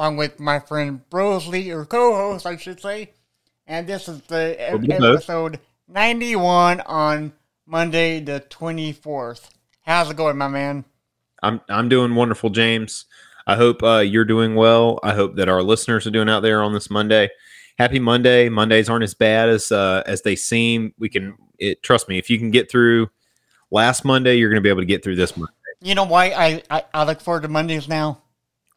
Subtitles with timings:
[0.00, 3.12] along with my friend Brosley, or co-host, I should say.
[3.66, 5.16] And this is the Welcome to both.
[5.16, 7.34] episode 91 on
[7.66, 9.50] Monday the 24th.
[9.82, 10.86] How's it going, my man?
[11.42, 13.04] I'm I'm doing wonderful, James.
[13.46, 15.00] I hope uh, you're doing well.
[15.02, 17.28] I hope that our listeners are doing out there on this Monday.
[17.78, 18.48] Happy Monday.
[18.48, 20.94] Mondays aren't as bad as uh, as they seem.
[20.98, 22.16] We can it, trust me.
[22.16, 23.10] If you can get through
[23.70, 25.52] last Monday, you're going to be able to get through this Monday.
[25.82, 28.22] You know why I, I, I look forward to Mondays now?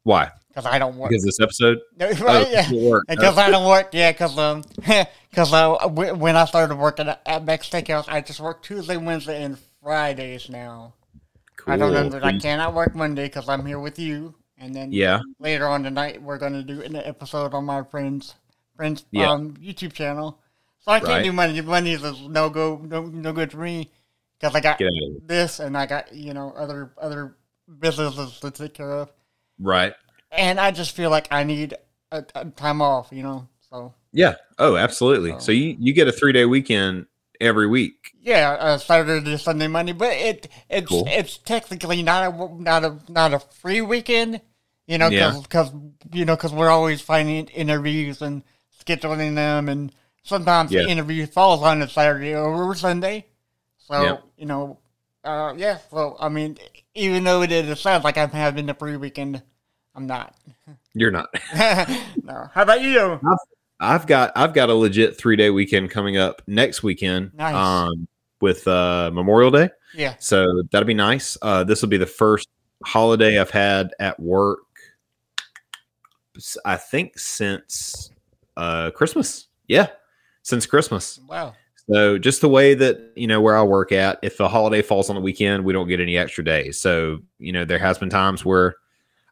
[0.03, 0.31] Why?
[0.53, 1.09] Because I don't work.
[1.09, 1.79] Because this episode.
[1.99, 2.19] right?
[2.21, 2.71] Oh, yeah.
[2.89, 3.05] work.
[3.07, 4.11] Because I don't work, yeah.
[4.11, 4.63] Because um,
[5.29, 8.97] because uh, w- when I started working at, at Beck Steakhouse, I just work Tuesday,
[8.97, 10.93] Wednesday, and Fridays now.
[11.57, 11.73] Cool.
[11.73, 15.21] I don't under, I cannot work Monday because I'm here with you, and then Yeah.
[15.39, 18.35] later on tonight we're gonna do an episode on my friend's
[18.75, 19.31] friend's Yeah.
[19.31, 20.39] um YouTube channel.
[20.81, 21.23] So I can't Right.
[21.23, 21.61] do Monday.
[21.61, 23.91] Mondays is no go, no no good for me
[24.39, 25.19] because I got Get out of here.
[25.25, 27.37] this and I got you know other other
[27.79, 29.11] businesses to take care of,
[29.57, 29.93] Right.
[30.33, 31.75] And I just feel like I need
[32.11, 33.47] a, a time off, you know.
[33.69, 34.35] So Yeah.
[34.59, 35.31] Oh, absolutely.
[35.33, 35.39] Oh.
[35.39, 37.07] So you you get a three day weekend
[37.41, 38.11] every week.
[38.21, 41.05] yeah, uh, Saturday, to Sunday, Monday, but it it's Cool.
[41.07, 44.41] it's technically not a not a not a free weekend,
[44.87, 45.39] you know, Yeah.
[45.41, 45.71] because
[46.11, 48.43] you know because we're always finding interviews and
[48.85, 49.91] scheduling them, and
[50.23, 50.83] sometimes Yeah.
[50.83, 53.25] the interview falls on a Saturday or Sunday.
[53.77, 54.17] So Yeah.
[54.37, 54.79] you know,
[55.23, 55.79] uh, yeah.
[55.89, 56.57] So I mean,
[56.95, 59.41] even though it, it sounds like I'm having a free weekend,
[59.95, 60.35] I'm not.
[60.93, 61.29] You're not.
[61.55, 62.47] no.
[62.53, 63.19] How about you?
[63.79, 67.33] I've got I've got a legit three day weekend coming up next weekend.
[67.33, 67.55] Nice.
[67.55, 68.07] Um,
[68.41, 69.69] with uh, Memorial Day.
[69.93, 70.15] Yeah.
[70.19, 71.37] So that'll be nice.
[71.41, 72.49] Uh, this will be the first
[72.83, 74.59] holiday I've had at work.
[76.65, 78.09] I think since
[78.57, 79.47] uh, Christmas.
[79.67, 79.87] Yeah,
[80.41, 81.19] since Christmas.
[81.27, 81.53] Wow.
[81.89, 85.09] So just the way that you know where I work at, if a holiday falls
[85.09, 86.79] on the weekend, we don't get any extra days.
[86.79, 88.75] So you know there has been times where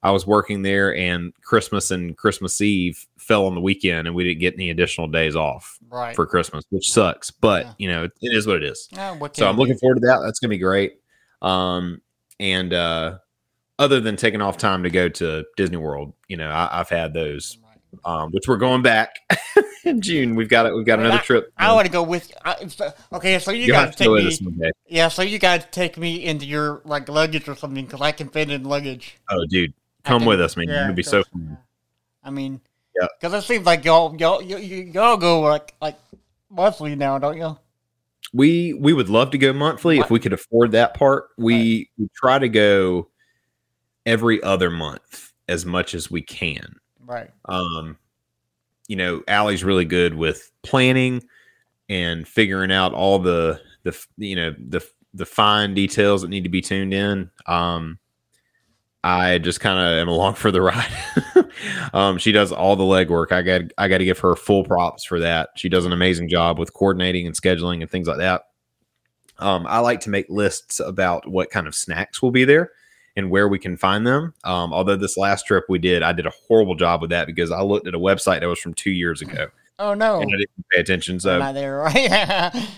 [0.04, 4.24] I was working there and Christmas and Christmas Eve fell on the weekend, and we
[4.24, 6.16] didn't get any additional days off Right.
[6.16, 7.30] for Christmas, which sucks.
[7.30, 7.74] But Yeah.
[7.78, 8.88] you know it is what it is.
[8.92, 9.80] Yeah, what So I'm looking do?
[9.80, 10.22] forward to that.
[10.26, 10.94] That's gonna be great.
[11.42, 12.02] Um,
[12.40, 13.18] and uh,
[13.80, 17.14] other than taking off time to go to Disney World, you know, I, I've had
[17.14, 17.58] those,
[18.06, 19.16] um, which we're going back
[19.86, 20.36] in June.
[20.36, 20.74] We've got it.
[20.76, 21.52] We've got Well, another trip.
[21.58, 22.32] I want to go with.
[22.46, 24.28] I, so- okay, so you to to take me.
[24.28, 24.72] us one day.
[24.88, 28.12] Yeah, so you got to take me into your like luggage or something because I
[28.12, 29.18] can fit in luggage.
[29.30, 29.74] Oh, dude, I
[30.04, 30.68] come with us, man.
[30.68, 31.24] yeah, It'll be so.
[31.24, 31.58] fun.
[32.24, 32.62] I mean,
[33.00, 33.08] Yeah.
[33.20, 35.98] because it seems like y'all y'all y'all go like like
[36.50, 37.58] monthly now, don't you?
[38.34, 40.06] We we would love to go monthly What?
[40.06, 41.30] if we could afford that part.
[41.38, 43.10] We, we try to go
[44.06, 46.76] every other month as much as we can.
[47.06, 47.30] Right.
[47.46, 47.98] um
[48.88, 51.22] you know Allie's really good with planning
[51.90, 54.82] and figuring out all the the you know the
[55.14, 58.00] the fine details that need to be tuned in um
[59.04, 60.92] I just kind of am along for the ride.
[61.94, 63.32] um, she does all the legwork.
[63.32, 65.50] I got I got to give her full props for that.
[65.56, 68.44] She does an amazing job with coordinating and scheduling and things like that.
[69.40, 72.72] Um, I like to make lists about what kind of snacks will be there
[73.16, 74.36] and where we can find them.
[74.44, 77.52] Um, although this last trip we did, I did a horrible job with that because
[77.52, 79.48] I looked at a website that was from two years ago
[79.82, 81.20] Oh no, and I didn't pay attention.
[81.20, 82.10] So not there, right?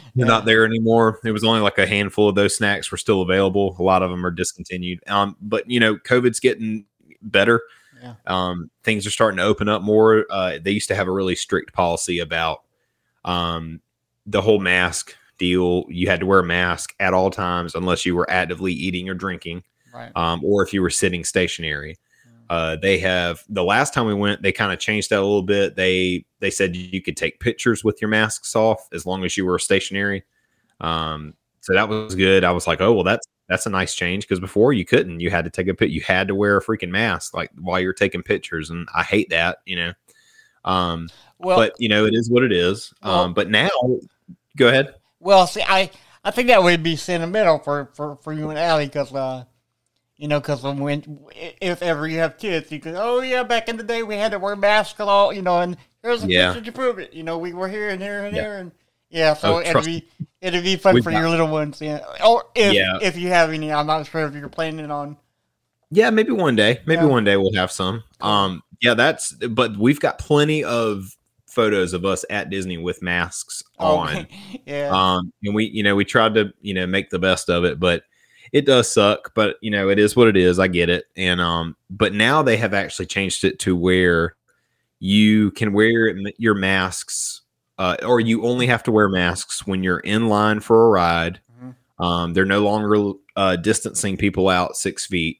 [0.15, 1.19] they're not there anymore.
[1.25, 3.75] It was only like a handful of those snacks were still available.
[3.77, 4.99] A lot of them are discontinued.
[5.07, 6.85] Um, but you know, COVID's getting
[7.21, 7.61] better.
[8.01, 8.13] Yeah.
[8.25, 10.25] Um, things are starting to open up more.
[10.29, 12.61] Uh, they used to have a really strict policy about
[13.25, 13.81] um,
[14.25, 15.85] the whole mask deal.
[15.89, 19.13] You had to wear a mask at all times unless you were actively eating or
[19.13, 19.63] drinking,
[19.93, 20.11] Right.
[20.15, 21.97] um, or if you were sitting stationary.
[22.53, 25.41] Uh, they have the last time we went, they kind of changed that a little
[25.41, 25.75] bit.
[25.75, 29.43] They they said you could take pictures with your masks off as long as you
[29.43, 30.23] were stationary.
[30.79, 32.43] Um, so that was good.
[32.43, 35.19] I was like, oh well, that's that's a nice change because before you couldn't.
[35.19, 35.89] You had to take a pic.
[35.89, 39.31] You had to wear a freaking mask like while you're taking pictures, and I hate
[39.31, 39.57] that.
[39.65, 39.93] You know.
[40.63, 42.93] Um, Well, but you know it is what it is.
[43.01, 43.71] Well- um, but now,
[44.57, 44.93] go ahead.
[45.19, 45.89] well, see, I
[46.23, 49.45] I think that would be sentimental for for for you and Allie because uh.
[50.17, 51.19] You know, because when
[51.59, 54.31] if ever you have kids, you can oh yeah, back in the day we had
[54.31, 56.53] to wear masks and all, you know, and here's a Yeah.
[56.53, 57.13] picture to prove it.
[57.13, 58.41] You know, we were here and here and Yeah.
[58.43, 58.71] here and
[59.09, 60.07] yeah, so Oh, it'd be
[60.41, 61.99] it'd be fun We've for got- your little ones, yeah.
[62.25, 62.99] Or if Yeah.
[63.01, 65.17] if you have any, I'm not sure if you're planning on.
[65.89, 66.79] Yeah, maybe one day.
[66.85, 67.07] Maybe Yeah.
[67.09, 68.03] one day we'll have some.
[68.21, 69.31] Um, yeah, that's.
[69.33, 71.15] But we've got plenty of
[71.47, 74.27] photos of us at Disney with masks on.
[74.31, 74.89] Oh, yeah.
[74.91, 77.79] Um, and we, you know, we tried to, you know, make the best of it,
[77.79, 78.03] but
[78.53, 79.33] it does suck.
[79.35, 80.59] But you know, it is what it is.
[80.59, 81.05] I get it.
[81.17, 84.35] And um, but now they have actually changed it to where
[84.99, 87.41] you can wear your masks,
[87.77, 91.41] uh, or you only have to wear masks when you're in line for a ride.
[91.61, 91.75] Mhm.
[91.99, 95.39] Um, they're no longer uh, distancing people out six feet.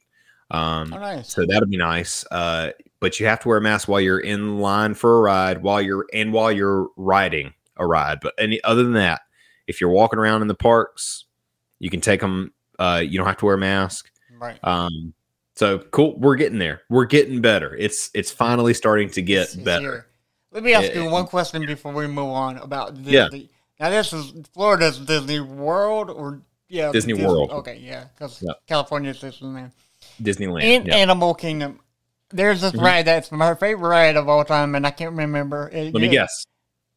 [0.52, 1.34] Um, oh, nice.
[1.34, 2.26] so that'll be nice.
[2.30, 5.62] Uh, but you have to wear a mask while you're in line for a ride,
[5.64, 8.20] while you're and while you're riding a ride.
[8.22, 9.22] But any other than that,
[9.68, 11.26] if you're walking around in the parks,
[11.80, 12.54] you can take them.
[12.84, 14.10] Uh, you don't have to wear a mask.
[14.40, 14.60] right.
[14.64, 15.14] Um,
[15.56, 16.18] so cool.
[16.20, 16.82] We're getting there.
[16.90, 17.76] We're getting better.
[17.76, 19.82] It's it's finally starting to get It's- better.
[19.92, 20.08] here.
[20.52, 21.04] Let me ask Yeah.
[21.04, 23.12] you one question before we move on about Disney.
[23.14, 23.28] Yeah.
[23.80, 27.52] Now this is Florida's Disney World or yeah Disney World.
[27.52, 28.56] Okay, yeah, because Yep.
[28.68, 29.72] California's Disneyland.
[30.22, 30.64] Disneyland.
[30.64, 30.96] In yeah.
[30.98, 31.80] Animal Kingdom,
[32.30, 32.82] there's this Mhm.
[32.84, 35.70] ride that's my favorite ride of all time, and I can't remember.
[35.74, 36.46] It- Let me it- guess.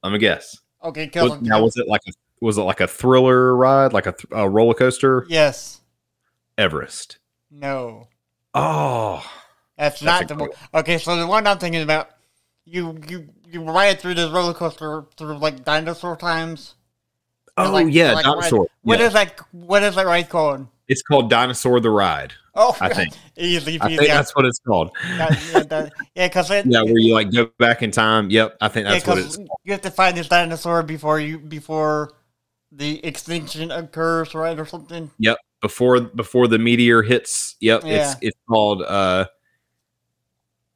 [0.02, 0.56] Let me guess.
[0.84, 4.12] Okay, Was, now was it like a was it like a thriller ride, like a,
[4.12, 5.26] th- a roller coaster?
[5.28, 5.80] yes,
[6.58, 7.18] Everest.
[7.50, 8.08] no,
[8.54, 9.22] Oh,
[9.76, 10.50] that's, That's not the one.
[10.74, 12.08] Okay, so the one I'm thinking about,
[12.64, 16.74] you you you ride through this roller coaster through like dinosaur times.
[17.58, 18.66] oh like- yeah, like ride- dinosaur.
[18.82, 19.06] What Yeah.
[19.06, 19.38] is that?
[19.52, 20.66] What is that ride called?
[20.88, 22.32] It's called Dinosaur the Ride.
[22.54, 23.12] Oh, I think.
[23.36, 24.90] easy I think that's what it's called.
[25.18, 28.30] That- yeah, yeah, because it, Yeah, where you like go back in time.
[28.30, 29.36] Yep, I think yeah, that's what it's.
[29.64, 32.12] you have to find this dinosaur before you before
[32.72, 35.10] the extinction occurs, right, or something.
[35.18, 37.56] Yep, before before the meteor hits.
[37.60, 38.10] Yep, Yeah.
[38.12, 38.82] it's it's called.
[38.82, 39.26] uh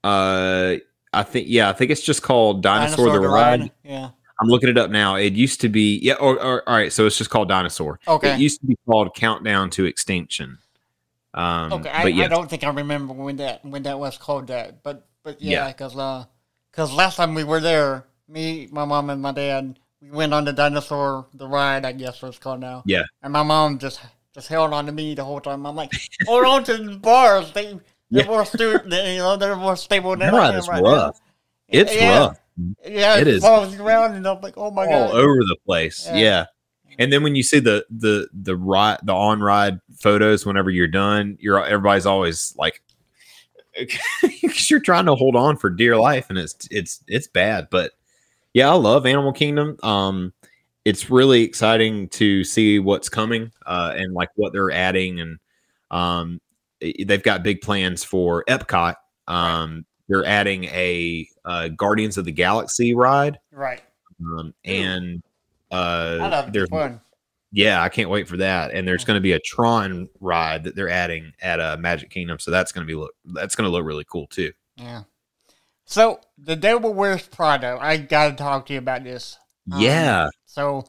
[0.04, 0.76] uh
[1.12, 3.70] I think yeah, I think it's just called Dinosaur, the to Ride.
[3.84, 4.10] Yeah.
[4.40, 5.16] I'm looking it up now.
[5.16, 6.14] It used to be yeah.
[6.14, 7.98] Or, or all right, so it's just called Dinosaur.
[8.08, 8.34] Okay.
[8.34, 10.58] It used to be called Countdown to Extinction.
[11.34, 11.90] Um, Okay.
[11.90, 14.82] I, but yeah, I don't think I remember when that when that was called that,
[14.82, 15.72] but but yeah, Yeah.
[15.72, 16.24] because uh,
[16.70, 20.44] because last time we were there, me, my mom, and my dad, we went on
[20.44, 21.84] the dinosaur the ride.
[21.84, 22.82] I guess it's called now.
[22.86, 23.02] Yeah.
[23.22, 24.00] And my mom just
[24.34, 25.66] just held on to me the whole time.
[25.66, 25.92] I'm like,
[26.26, 27.52] hold on to the bars.
[27.52, 27.80] They they're
[28.10, 28.26] Yeah.
[28.26, 30.82] more stu- they, you know, they're more stable than That I ride am is right
[30.82, 31.20] rough.
[31.20, 31.78] now.
[31.80, 32.18] it's yeah.
[32.18, 32.40] rough.
[32.84, 33.42] Yeah, It is.
[33.42, 35.14] follows around, and I'm like, oh my all god.
[35.14, 36.06] over the place.
[36.06, 36.16] Yeah.
[36.16, 36.44] Yeah.
[36.98, 40.88] And then when you see the the the ride the on ride photos whenever you're
[40.88, 42.82] done, you're everybody's always like
[43.78, 47.68] because you're trying to hold on for dear life and it's it's it's bad.
[47.70, 47.92] But
[48.54, 49.76] yeah, I love Animal Kingdom.
[49.82, 50.32] Um
[50.84, 55.38] it's really exciting to see what's coming uh and like what they're adding and
[55.90, 56.40] um
[56.80, 58.94] they've got big plans for Epcot.
[59.28, 63.80] Um they're adding a uh, Guardians of the Galaxy ride Right.
[64.20, 65.22] um, and
[65.70, 67.00] uh, I love there's fun.
[67.52, 68.72] yeah, I can't wait for that.
[68.72, 72.40] And there's going to be a Tron ride that they're adding at uh, Magic Kingdom,
[72.40, 74.52] so that's going to be look that's going to look really cool too.
[74.74, 75.02] Yeah.
[75.90, 77.76] So the Devil Wears Prada.
[77.80, 79.36] I gotta talk to you about this.
[79.72, 80.84] Um, yeah, So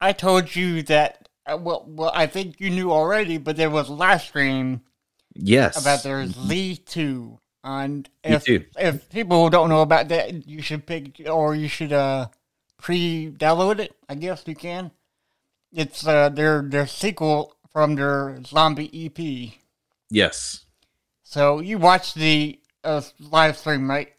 [0.00, 1.28] I told you that.
[1.44, 4.82] Uh, well, well, I think you knew already, but there was a live stream
[5.34, 10.86] yes, about their Z two, and if if people don't know about that, you should
[10.86, 12.28] pick or you should uh
[12.78, 13.96] pre-download it.
[14.08, 14.92] I guess you can.
[15.72, 19.58] It's uh their their sequel from their zombie EP.
[20.10, 20.64] yes.
[21.24, 24.13] So you watched the uh, live stream, right?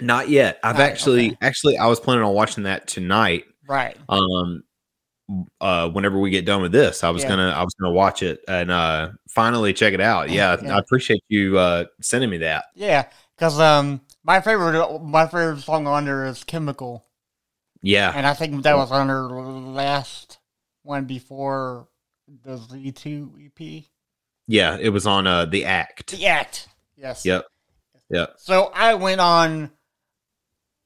[0.00, 0.58] Not yet.
[0.62, 1.38] I've Right, actually okay.
[1.40, 3.44] actually I was planning on watching that tonight.
[3.66, 3.96] Right.
[4.08, 4.62] Um,
[5.60, 7.28] uh, whenever we get done with this, I was Yeah.
[7.30, 10.30] gonna I was gonna watch it and uh finally check it out.
[10.30, 10.76] Yeah, Yeah.
[10.76, 12.66] I appreciate you uh sending me that.
[12.74, 17.04] Yeah, because um, my favorite my favorite song on there is "Chemical,"
[17.82, 20.38] Yeah, and I think that was on her last
[20.82, 21.88] one before
[22.44, 23.84] the Z two EP.
[24.46, 24.76] yeah.
[24.80, 26.12] It was on uh the Act.
[26.12, 26.68] The Act.
[26.96, 27.26] Yes.
[27.26, 27.44] Yep.
[28.10, 28.34] Yep.
[28.38, 29.70] So I went on.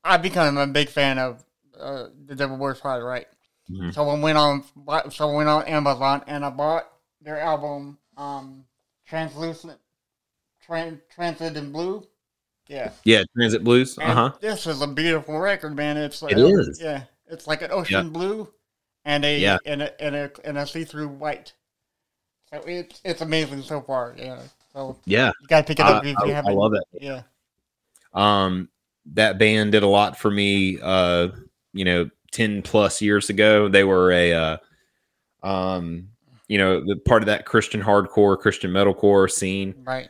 [0.04, 1.44] I become a big fan of
[1.78, 3.26] uh, the Devil Wears Prada, right?
[3.71, 3.94] Mhm.
[3.94, 4.64] So I went on.
[5.11, 6.90] So I went on Amazon and I bought
[7.21, 8.64] their album, um,
[9.06, 9.78] "Translucent,
[10.66, 12.06] Tran- Transcendent Blue."
[12.68, 12.90] Yeah.
[13.04, 13.99] Yeah, Transit Blues.
[13.99, 14.32] Uh huh.
[14.40, 15.97] This is a beautiful record, man.
[15.97, 16.80] It's like, It is.
[16.82, 18.49] Yeah, it's like an ocean blue
[19.04, 19.59] and a Yeah.
[19.66, 21.52] and a and a and a see through white.
[22.50, 24.14] So it's it's amazing so far.
[24.18, 24.40] Yeah.
[24.73, 26.54] So Yeah, you gotta pick it I, up if I- you I haven't.
[26.54, 26.85] love it.
[27.00, 27.23] Yeah.
[28.14, 28.68] Um,
[29.06, 30.78] that band did a lot for me.
[30.80, 31.28] Uh,
[31.73, 34.56] you know, ten plus years ago, they were a, uh,
[35.42, 36.09] um,
[36.49, 39.75] you know, the part of that Christian hardcore, Christian metalcore scene.
[39.85, 40.09] Right.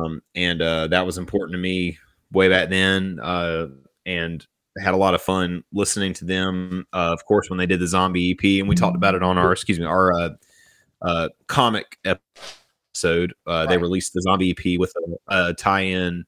[0.00, 1.98] um, and uh, that was important to me
[2.32, 3.18] way back then.
[3.22, 3.68] Uh,
[4.06, 4.46] and
[4.78, 6.86] had a lot of fun listening to them.
[6.92, 9.38] Uh, of course, when they did the zombie EP, and we talked about it on
[9.38, 10.30] our excuse me our uh,
[11.02, 13.34] uh, comic episode.
[13.46, 14.94] Uh, They released the zombie EP with
[15.28, 16.24] a, a tie-in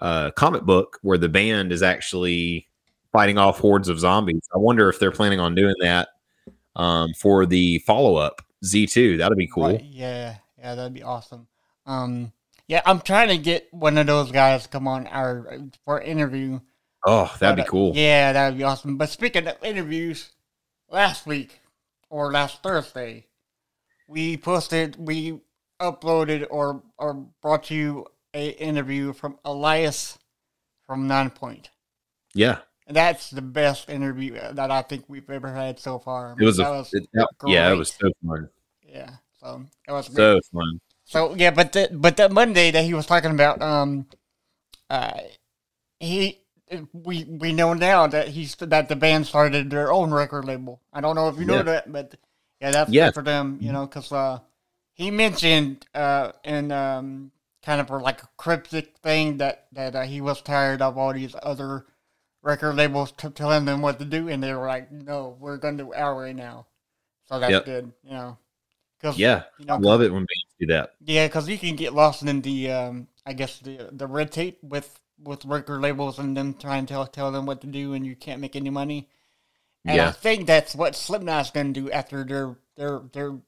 [0.00, 2.66] uh, comic book where the band is actually
[3.12, 4.48] fighting off hordes of zombies.
[4.54, 6.08] I wonder if they're planning on doing that
[6.76, 9.18] um, for the follow up Z2.
[9.18, 9.66] That'd be cool.
[9.66, 11.46] Right, yeah, yeah, that'd be awesome.
[11.86, 12.32] Um,
[12.68, 16.60] yeah, I'm trying to get one of those guys to come on our for interview.
[17.04, 17.96] Oh, that'd But, be uh, cool.
[17.96, 18.96] Yeah, that'd be awesome.
[18.96, 20.30] But speaking of interviews,
[20.88, 21.60] last week
[22.10, 23.26] or last Thursday,
[24.06, 25.40] we posted, we
[25.80, 30.18] uploaded or or brought you a interview from Elias
[30.86, 31.66] from Nonpoint.
[32.34, 36.36] Yeah, And that's the best interview that I think we've ever had so far.
[36.38, 37.08] it was a was it-
[37.46, 38.48] yeah, it was so fun,
[38.82, 39.10] yeah.
[39.40, 40.16] So it was great.
[40.16, 40.80] so fun.
[41.04, 44.06] So yeah, but the but that Monday that he was talking about, um,
[44.88, 45.20] uh,
[45.98, 46.38] he
[46.92, 50.80] we we know now that he's that the band started their own record label.
[50.92, 51.62] I don't know if you know Yeah.
[51.62, 52.14] that, but
[52.60, 53.06] yeah, that's Yeah.
[53.06, 54.38] good for them, you know, because uh,
[54.94, 60.20] he mentioned uh in um kind of like a cryptic thing that that uh, he
[60.20, 61.86] was tired of all these other
[62.42, 65.78] record labels t- telling them what to do, and they were like, "No, we're going
[65.78, 66.66] to do our way now."
[67.26, 67.66] So that's Yep.
[67.66, 68.38] good, you know.
[69.00, 70.90] 'Cause, Yeah, you know, I love it when bands do that.
[71.00, 74.58] yeah, because you can get lost in the, um, I guess the the red tape
[74.62, 78.06] with with record labels and them trying to tell tell them what to do, and
[78.06, 79.08] you can't make any money.
[79.86, 83.40] And I think that's what Slipknot's going to do after their their their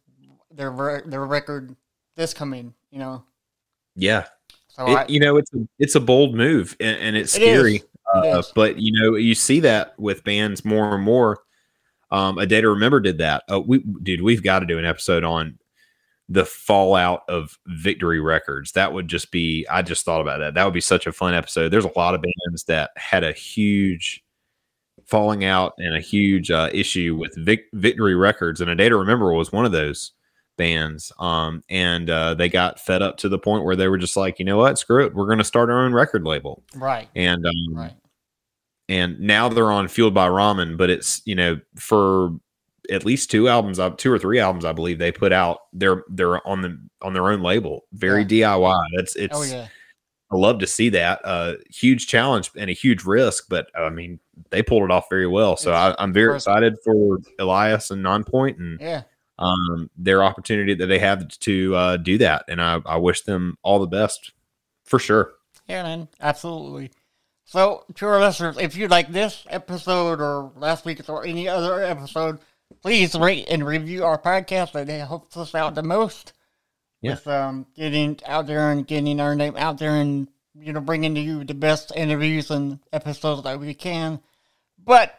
[0.53, 1.77] their their record
[2.17, 2.75] this coming.
[2.91, 3.25] You know,
[3.97, 4.27] Yeah,
[4.69, 7.41] so It- I, you know it's a, it's a bold move and, and it's It
[7.43, 7.77] scary.
[7.77, 7.85] It
[8.15, 8.53] Uh, is.
[8.55, 11.41] but you know you see that with bands more and more.
[12.11, 13.43] Um, a day to remember did that.
[13.51, 15.59] Uh, we dude, we've got to do an episode on
[16.29, 18.73] the fallout of Victory Records.
[18.73, 19.67] That would just be.
[19.71, 20.55] I just thought about that.
[20.55, 21.71] That would be such a fun episode.
[21.71, 24.23] There's a lot of bands that had a huge
[25.07, 28.97] falling out and a huge uh, issue with Vic- Victory Records, and a day to
[28.97, 30.13] remember was one of those
[30.57, 31.13] bands.
[31.19, 34.39] Um, and uh, they got fed up to the point where they were just like,
[34.39, 36.63] you know what, screw it, we're going to start our own record label.
[36.77, 37.95] right, And um, right,
[38.89, 42.33] and now they're on Fueled by Ramen, but it's you know for
[42.91, 45.61] at least two albums, uh, two or three albums, I believe they put out.
[45.73, 48.85] They're they're on the on their own label, very DIY.
[48.97, 49.37] That's it's.
[49.37, 49.69] oh yeah,
[50.33, 51.21] I love to see that.
[51.25, 54.19] Uh, huge challenge and a huge risk, but I mean
[54.51, 55.57] they pulled it off very well.
[55.57, 59.03] So I, I'm very excited for Elias and Nonpoint and yeah,
[59.39, 62.45] um, their opportunity that they have to uh, do that.
[62.49, 64.33] And I, I wish them all the best
[64.85, 65.33] for sure.
[65.67, 66.91] yeah, man, absolutely.
[67.45, 71.83] So, to our listeners, if you like this episode or last week's or any other
[71.83, 72.39] episode,
[72.81, 74.73] please rate and review our podcast.
[74.73, 76.33] That helps us out the most.
[77.01, 77.13] Yeah.
[77.13, 81.15] With um, getting out there and getting our name out there and you know bringing
[81.17, 84.21] to you the best interviews and episodes that we can.
[84.79, 85.19] But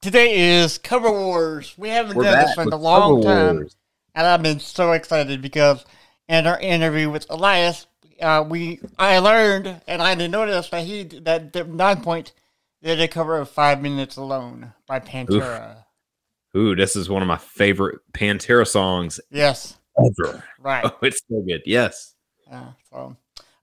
[0.00, 1.74] today is Cover Wars.
[1.76, 3.56] We haven't We're done this in a long time.
[3.56, 3.76] Wars.
[4.14, 5.84] and I've been so excited because
[6.28, 7.86] in our interview with Elias,
[8.20, 12.32] uh, we I learned and I didn't notice that he that the Nonpoint
[12.82, 15.84] did a cover of Five Minutes Alone by Pantera.
[16.56, 20.42] Ooh, this is one of my favorite Pantera songs Yes, ever.
[20.58, 20.84] right.
[20.92, 21.62] Oh, it's so good.
[21.64, 22.14] Yes.
[22.48, 23.16] Yeah, so,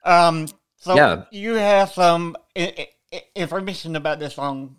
[0.06, 1.24] um, so Yeah.
[1.32, 4.78] you have some I- I- information about this song.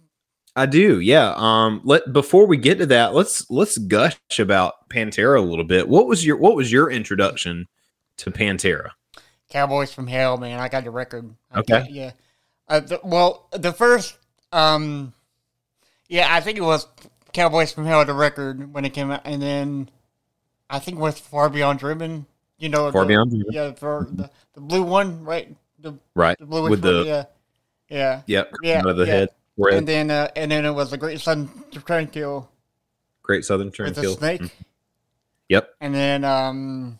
[0.61, 1.01] I do.
[1.01, 1.35] Yeah.
[1.37, 5.89] Um let before we get to that, let's let's gush about Pantera a little bit.
[5.89, 7.69] What was your what was your introduction
[8.19, 8.91] to Pantera?
[9.51, 10.59] Cowboys from Hell, man.
[10.61, 11.35] I got the record.
[11.57, 11.81] Okay.
[11.81, 12.11] got- yeah.
[12.69, 14.19] Uh, the, well, the first,
[14.53, 15.15] um,
[16.09, 16.87] yeah, I think it was
[17.33, 19.89] Cowboys from Hell, the record when it came out, and then
[20.69, 22.27] I think it was Far Beyond Driven.
[22.59, 23.47] You know, Far the- Beyond Driven.
[23.53, 25.57] Yeah, for the, the blue one, right?
[25.79, 26.39] The, Right.
[26.39, 27.25] the bluish With one, the yeah,
[27.89, 28.23] yeah.
[28.27, 29.13] yep, Yeah, out of the yeah.
[29.13, 29.29] head.
[29.59, 31.51] And then, uh, and then it was the Great Sun
[31.85, 32.49] Tranquil
[33.23, 34.17] Great Southern with Turn the Kill.
[34.17, 34.51] snake, Mm.
[35.49, 35.75] Yep.
[35.81, 36.99] and then um,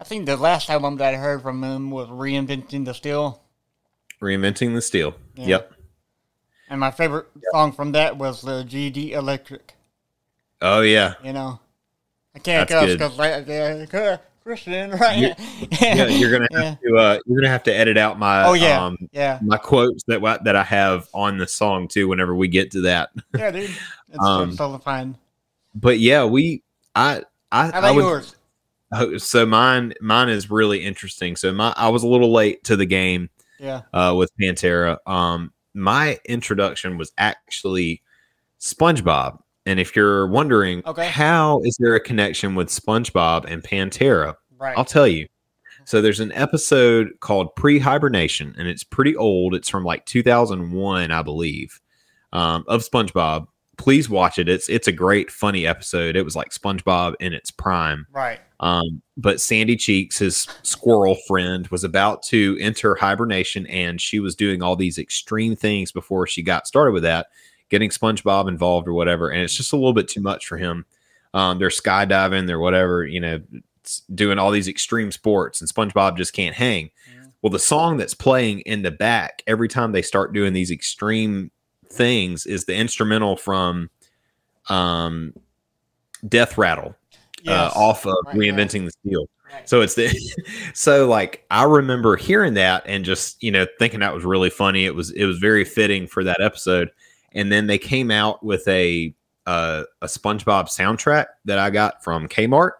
[0.00, 3.42] I think the last album that I heard from him was Reinventing the Steel.
[4.20, 5.14] Reinventing the Steel.
[5.34, 5.46] Yeah.
[5.46, 5.72] Yep.
[6.70, 9.74] And my favorite song from that was the GD Electric.
[10.62, 11.14] Oh yeah.
[11.24, 11.58] You know,
[12.34, 13.84] I can't That's because like yeah,
[14.50, 15.16] Christian, right?
[15.18, 15.34] You-
[15.80, 16.62] Yeah, you're gonna Yeah.
[16.64, 18.84] have to uh you're gonna have to edit out my Oh, yeah.
[18.84, 22.70] um yeah, my quotes that that I have on the song too whenever we get
[22.72, 23.10] to that.
[23.36, 23.70] yeah, dude.
[24.08, 25.16] It's, Um, totally fine.
[25.74, 26.62] But yeah, we
[26.96, 28.34] I I, How I yours?
[28.92, 31.36] Oh, so mine mine is really interesting.
[31.36, 33.30] So my I was a little late to the game
[33.60, 34.96] Yeah, uh, with Pantera.
[35.06, 38.02] Um, my introduction was actually
[38.60, 41.06] SpongeBob, and if you're wondering, Okay.
[41.08, 44.34] how is there a connection with SpongeBob and Pantera?
[44.60, 44.76] Right.
[44.78, 45.26] I'll tell you.
[45.86, 49.54] So there's an episode called Pre-Hibernation, and it's pretty old.
[49.54, 51.80] It's from like 2001, I believe,
[52.32, 53.46] um, of SpongeBob
[53.80, 54.46] please watch it.
[54.46, 56.14] It's it's a great funny episode.
[56.14, 58.06] It was like SpongeBob in its prime.
[58.12, 58.38] Right.
[58.60, 64.36] Um, but Sandy Cheeks, his squirrel friend, was about to enter hibernation, and she was
[64.36, 67.28] doing all these extreme things before she got started with that,
[67.70, 69.30] getting SpongeBob involved or whatever.
[69.30, 70.84] And it's just a little bit too much for him.
[71.32, 73.40] Um, they're skydiving, they're whatever, you know,
[74.14, 76.86] doing all these extreme sports, and SpongeBob just can't hang.
[77.10, 77.32] Mhm.
[77.42, 81.50] Well, the song that's playing in the back every time they start doing these extreme
[81.90, 83.90] things is the instrumental from
[84.68, 85.32] um,
[86.28, 86.94] Death Rattle
[87.42, 87.74] Yes.
[87.74, 88.36] uh, off of Right, right.
[88.36, 89.26] reinventing the steel.
[89.52, 89.68] Right.
[89.68, 90.08] So it's the
[90.74, 94.84] so like I remember hearing that and just you know thinking that was really funny.
[94.84, 96.90] It was it was very fitting for that episode.
[97.32, 99.14] And then they came out with a
[99.46, 102.72] uh, a SpongeBob soundtrack that I got from Kmart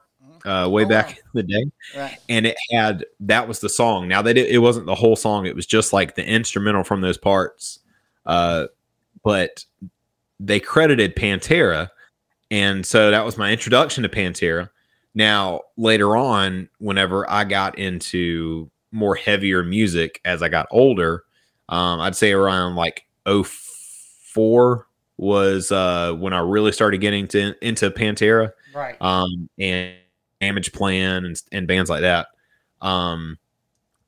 [0.44, 1.12] uh, way Oh, back wow.
[1.12, 1.64] in the day,
[1.96, 2.18] Right.
[2.28, 4.08] and it had that was the song.
[4.08, 7.00] Now they did it wasn't the whole song; it was just like the instrumental from
[7.00, 7.80] those parts.
[8.26, 8.66] Uh,
[9.24, 9.64] but
[10.38, 11.88] they credited Pantera,
[12.50, 14.70] and so that was my introduction to Pantera.
[15.14, 21.24] Now later on, whenever I got into more heavier music as I got older,
[21.68, 27.90] um, I'd say around like 04 was uh, when I really started getting to, into
[27.90, 28.96] Pantera Right.
[29.02, 29.94] um, and
[30.40, 32.28] Damageplan and, and bands like that.
[32.80, 33.38] Um,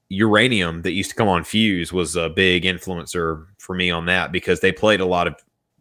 [0.08, 4.32] Uranium that used to come on Fuse was a big influencer for me on that
[4.32, 5.34] because they played a lot of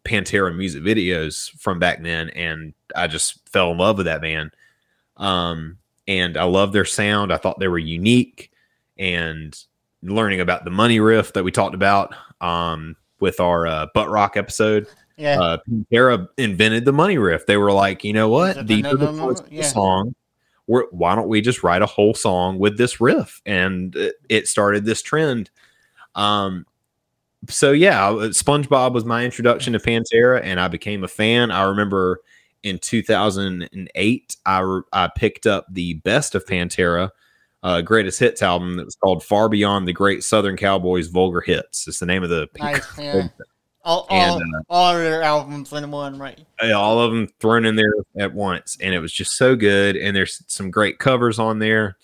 [0.04, 4.52] Pantera music videos from back then, and I just fell in love with that band.
[5.16, 5.78] Um,
[6.08, 7.32] and I love their sound.
[7.32, 8.50] I thought they were unique,
[8.98, 9.56] and
[10.02, 14.36] learning about the money riff that we talked about um, with our uh, butt rock
[14.36, 15.40] episode yeah.
[15.40, 17.46] uh, Pantera invented the money riff.
[17.46, 18.66] They were like, you know what?
[18.66, 20.14] These are the no, no, parts of the song.
[20.72, 23.42] We're, why don't we just write a whole song with this riff?
[23.44, 23.94] And
[24.30, 25.50] it, started this trend.
[26.14, 26.64] Um,
[27.50, 31.50] so yeah, SpongeBob was my introduction to Pantera, and I became a fan.
[31.50, 32.22] I remember
[32.62, 37.10] in 2008, I re- I picked up the best of Pantera.
[37.62, 41.86] Uh, greatest hits album that was called Far Beyond the Great Southern Cowboys Vulgar Hits.
[41.86, 42.98] It's the name of the nice.
[42.98, 43.28] Yeah.
[43.84, 46.38] All, And, all, all of their albums in one, right?
[46.74, 49.96] All of them thrown in there at once, and it was just so good.
[49.96, 51.96] And there's some great covers on there.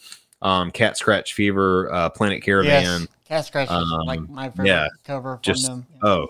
[0.43, 3.01] Um, Cat Scratch Fever, uh, Planet Caravan.
[3.03, 3.07] Yes.
[3.27, 5.87] Cat Scratch is Um, like my favorite yeah, cover from just- them.
[6.03, 6.27] Oh,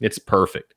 [0.00, 0.74] it's perfect.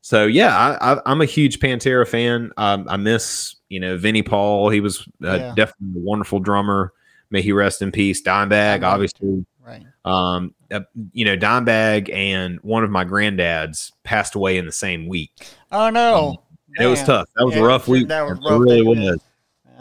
[0.00, 2.52] So yeah, I, I, I'm a huge Pantera fan.
[2.56, 4.70] Um, I miss you know Vinnie Paul.
[4.70, 5.54] He was uh, Yeah.
[5.56, 6.92] definitely a wonderful drummer.
[7.30, 8.22] May he rest in peace.
[8.22, 8.82] Dimebag, Dimebag.
[8.84, 9.46] obviously.
[9.60, 9.84] Right.
[10.04, 10.80] Um, uh,
[11.12, 15.32] you know Dimebag and one of my granddads passed away in the same week.
[15.72, 16.42] Oh no.
[16.78, 17.26] It was tough.
[17.36, 18.08] That was Yeah, a rough week.
[18.08, 19.20] that was It really was.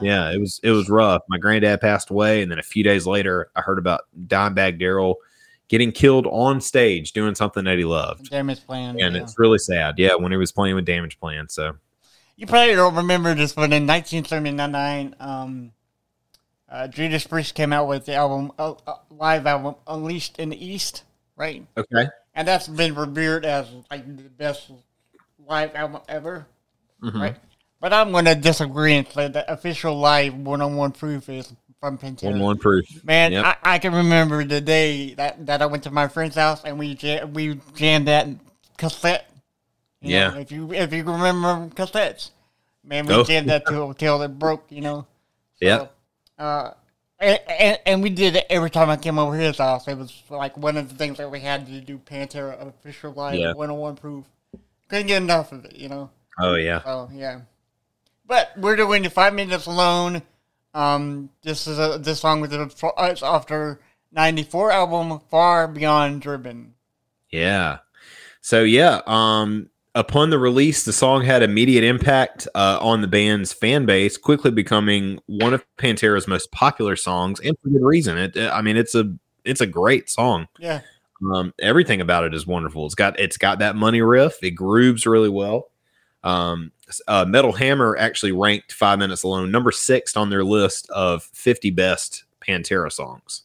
[0.02, 1.22] Yeah, it was it was rough.
[1.28, 5.18] My granddad passed away, and then a few days later, I heard about Dimebag Darrell
[5.70, 9.04] getting killed on stage doing something that he loved, Damageplan.
[9.04, 9.22] and yeah.
[9.22, 9.96] it's really sad.
[9.98, 11.52] Yeah, when he was playing with Damageplan.
[11.52, 11.76] So
[12.36, 15.72] You probably don't remember this, but in 1979, um,
[16.70, 20.66] uh, Judas Priest came out with the album, uh, uh, live album, Unleashed in the
[20.66, 21.04] East,
[21.36, 21.66] right?
[21.78, 24.72] okay, And that's been revered as like the best
[25.48, 26.46] live album ever,
[27.02, 27.22] Mhm.
[27.22, 27.36] right?
[27.80, 32.24] But I'm going to disagree and say the official live one-on-one proof is from Pantera.
[32.26, 33.04] one on one proof.
[33.04, 33.46] Man, Yep.
[33.46, 36.80] I, I can remember the day that, that I went to my friend's house and
[36.80, 38.28] we jam, we jammed that
[38.78, 39.30] cassette.
[40.02, 40.38] You know, Yeah.
[40.40, 42.30] if you if you remember cassettes,
[42.84, 43.24] man, we Oh.
[43.24, 44.66] jammed that till till it broke.
[44.70, 45.08] You know.
[45.62, 45.94] Yep.
[46.38, 46.72] Uh,
[47.20, 49.88] and, and, we did it every time I came over his house.
[49.88, 53.40] It was like one of the things that we had to do Pantera official live
[53.40, 53.54] Yeah.
[53.54, 54.26] one on one proof.
[54.88, 56.12] Couldn't get enough of it, you know.
[56.40, 57.42] Oh yeah, So yeah,
[58.28, 60.22] but we're doing the five minutes alone.
[60.76, 62.54] Um, this is a this song was
[63.24, 63.80] after
[64.12, 66.76] '94 album Far Beyond Driven.
[67.32, 67.80] yeah.
[68.42, 73.52] So yeah, um, upon the release, the song had immediate impact uh, on the band's
[73.52, 78.18] fan base, quickly becoming one of Pantera's most popular songs, and for good reason.
[78.18, 80.48] It, I mean, it's a it's a great song.
[80.60, 80.82] Yeah,
[81.34, 82.86] Um, everything about it is wonderful.
[82.86, 84.42] It's got it's got that money riff.
[84.44, 85.72] It grooves really well.
[86.24, 86.72] Um,
[87.08, 91.72] uh, Metal Hammer actually ranked Five Minutes Alone number six on their list of 50
[91.72, 93.44] best Pantera songs.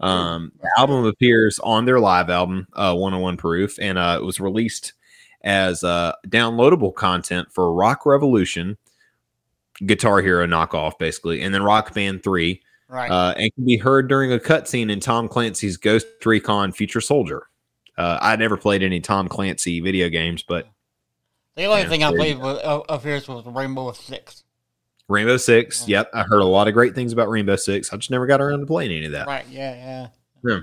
[0.00, 4.40] Um, the album appears on their live album, uh, 101 Proof, and uh, it was
[4.40, 4.92] released
[5.42, 8.76] as uh, downloadable content for Rock Revolution,
[9.84, 13.10] Guitar Hero knockoff, basically, and then Rock Band 3 right.
[13.10, 17.48] uh, and can be heard during a cutscene in Tom Clancy's Ghost Recon Future Soldier.
[17.96, 20.68] Uh, I never played any Tom Clancy video games, but
[21.56, 24.44] the only yeah, thing I played with, of, his was Rainbow Six.
[25.08, 26.00] Rainbow Six, Yeah.
[26.00, 27.92] yep, I heard a lot of great things about Rainbow Six.
[27.92, 29.26] I just never got around to playing any of that.
[29.26, 29.44] Right.
[29.50, 30.08] Yeah.
[30.44, 30.60] Yeah.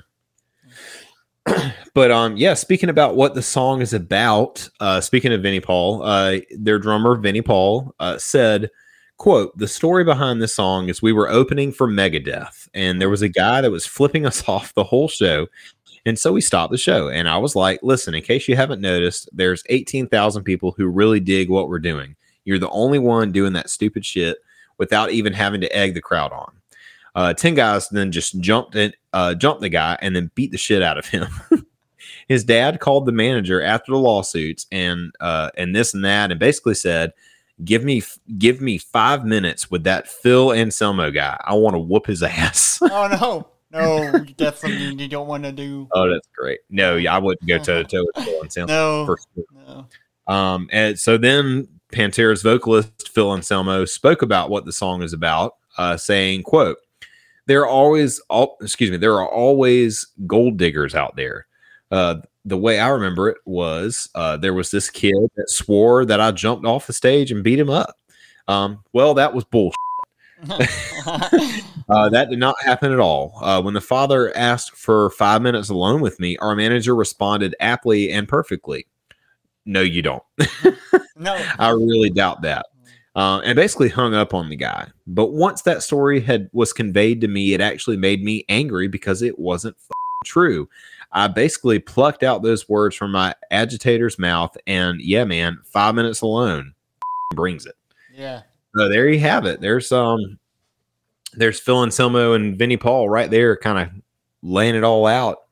[1.94, 2.54] but um, yeah.
[2.54, 7.16] Speaking about what the song is about, uh, speaking of Vinnie Paul, uh, their drummer
[7.16, 8.70] Vinnie Paul uh, said,
[9.18, 13.22] "quote The story behind this song is we were opening for Megadeth, and there was
[13.22, 15.48] a guy that was flipping us off the whole show."
[16.06, 17.10] And so we stopped the show.
[17.10, 21.20] And I was like, listen, in case you haven't noticed, there's 18,000 people who really
[21.20, 22.16] dig what we're doing.
[22.46, 24.38] You're the only one doing that stupid shit
[24.78, 26.52] without even having to egg the crowd on.
[27.16, 30.58] Uh, 10 guys then just jumped in, uh, jumped the guy and then beat the
[30.58, 31.28] shit out of him.
[32.28, 36.40] His dad called the manager after the lawsuits and uh, and this and that and
[36.40, 37.14] basically said,
[37.64, 38.02] "Give me
[38.38, 41.40] give me five minutes with that Phil Anselmo guy.
[41.46, 43.48] I want to whoop his ass." oh no.
[43.72, 45.88] No, that's something you don't want to do.
[45.94, 46.60] Oh, that's great.
[46.70, 48.74] No, yeah, I wouldn't go toe to toe with Phil Anselmo.
[48.74, 49.44] No, for sure.
[49.54, 50.34] no.
[50.34, 55.56] Um, and so then Pantera's vocalist Phil Anselmo spoke about what the song is about,
[55.78, 56.78] uh, saying, "quote
[57.48, 61.48] There are always, all, excuse me, there are always gold diggers out there.
[61.92, 66.22] Uh, the way I remember it was uh, there was this kid that swore that
[66.22, 67.98] I jumped off the stage and beat him up.
[68.48, 69.78] Um, well, that was bullshit.
[71.88, 73.38] Uh, that did not happen at all.
[73.44, 78.12] Uh, when the father asked for five minutes alone with me, our manager responded aptly
[78.12, 78.88] and perfectly.
[79.68, 80.24] No, you don't.
[81.16, 81.40] no.
[81.60, 82.66] I really doubt that.
[83.16, 84.88] Uh, and basically hung up on the guy.
[85.08, 89.22] But once that story had was conveyed to me, it actually made me angry because
[89.22, 89.78] it wasn't
[90.26, 90.68] true.
[91.14, 96.20] I basically plucked out those words from my agitator's mouth, and yeah, man, five minutes
[96.20, 96.74] alone
[97.36, 97.76] brings it.
[98.14, 98.42] Yeah.
[98.76, 99.62] So there you have it.
[99.62, 100.38] There's um
[101.34, 103.90] there's Phil Anselmo and Vinnie Paul right there, kind of
[104.42, 105.45] laying it all out.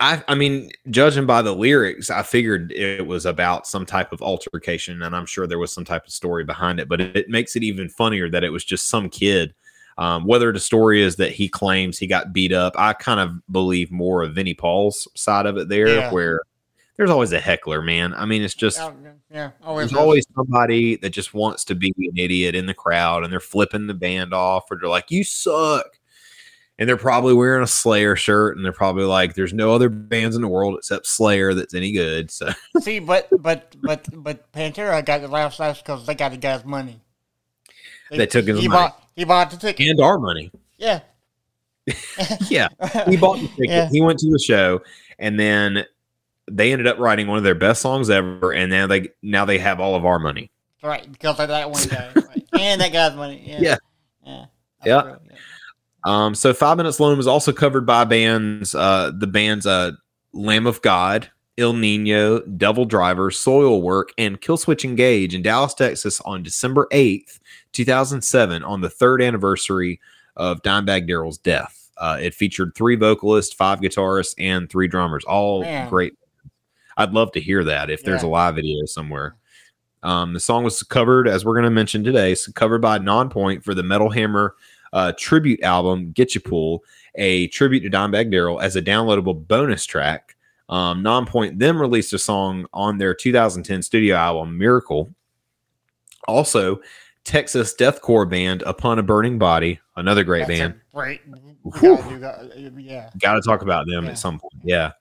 [0.00, 4.22] I, I, mean, judging by the lyrics, I figured it was about some type of
[4.22, 6.88] altercation, and I'm sure there was some type of story behind it.
[6.88, 9.54] But it, it makes it even funnier that it was just some kid.
[9.98, 13.34] Um, whether the story is that he claims he got beat up, I kind of
[13.52, 16.10] believe more of Vinnie Paul's side of it there, Yeah.
[16.10, 16.40] where
[16.96, 18.14] there's always a heckler, man.
[18.14, 18.92] I mean, it's just Yeah,
[19.30, 19.50] yeah.
[19.62, 19.90] Always.
[19.90, 23.40] there's always somebody that just wants to be an idiot in the crowd and they're
[23.40, 25.99] flipping the band off or they're like, you suck.
[26.80, 30.34] And they're probably wearing a Slayer shirt and they're probably like, there's no other bands
[30.34, 32.30] in the world except Slayer that's any good.
[32.30, 32.48] So
[32.80, 36.64] See, but but but but Pantera got the last last because they got the guy's
[36.64, 37.00] money.
[38.10, 38.80] They took his he money.
[38.80, 39.88] Bought, he bought the ticket.
[39.88, 40.50] and our money.
[40.78, 41.00] Yeah.
[42.48, 42.68] Yeah.
[43.06, 43.68] He bought the ticket.
[43.68, 43.88] Yeah.
[43.90, 44.80] He went to the show
[45.18, 45.84] and then
[46.50, 48.52] they ended up writing one of their best songs ever.
[48.52, 50.50] And now they now they have all of our money.
[50.82, 52.10] Right, because of that one guy.
[52.14, 52.46] Right.
[52.58, 53.42] And that guy's money.
[53.46, 53.60] Yeah.
[53.60, 53.76] Yeah.
[54.26, 54.44] Yeah.
[54.84, 55.02] Yeah.
[55.02, 55.36] True, yeah.
[56.04, 59.92] Um, so Five Minutes Alone was also covered by bands, uh, the bands uh,
[60.32, 66.42] Lamb of God, Ill Niño, Devil Driver, Soilwork, and Killswitch Engage in Dallas, Texas on
[66.42, 67.38] December 8th,
[67.72, 70.00] 2007, on the third anniversary
[70.36, 71.90] of Dimebag Darrell's death.
[71.98, 75.24] Uh, it featured three vocalists, five guitarists, and three drummers.
[75.24, 75.88] All Man.
[75.90, 76.14] great.
[76.96, 79.36] I'd love to hear that if there's a live video somewhere.
[80.02, 83.64] Um, the song was covered, as we're going to mention today, so covered by Nonpoint
[83.64, 84.54] for the Metal Hammer
[84.92, 89.84] uh, tribute album Get You Pool, a tribute to Dimebag Darrell as a downloadable bonus
[89.84, 90.36] track.
[90.68, 95.12] Um, Nonpoint then released a song on their 2010 studio album Miracle.
[96.28, 96.80] Also,
[97.24, 100.80] Texas deathcore band Upon a Burning Body, another great That's band.
[100.94, 101.20] Great.
[101.62, 101.96] Whew.
[102.20, 103.10] gotta Yeah.
[103.18, 104.10] Got to talk about them Yeah.
[104.10, 104.52] at some point.
[104.64, 104.92] Yeah.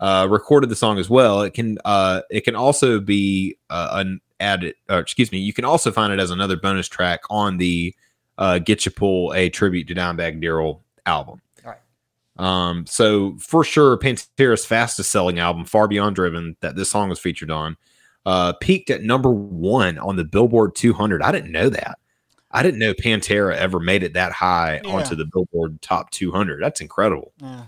[0.00, 1.42] Uh, recorded the song as well.
[1.42, 4.74] It can uh, it can also be uh, an added.
[4.88, 5.38] Or excuse me.
[5.38, 7.94] You can also find it as another bonus track on the
[8.38, 11.40] uh, Get You Pull a tribute to Dimebag Darrell album.
[11.64, 11.78] Right.
[12.38, 17.18] Um, so for sure, Pantera's fastest selling album, Far Beyond Driven, that this song was
[17.18, 17.76] featured on,
[18.26, 21.22] uh, peaked at number one on the Billboard 200.
[21.22, 21.98] I didn't know that.
[22.54, 24.90] I didn't know Pantera ever made it that high Yeah.
[24.92, 26.62] onto the Billboard Top 200.
[26.62, 27.32] That's incredible.
[27.38, 27.64] Yeah.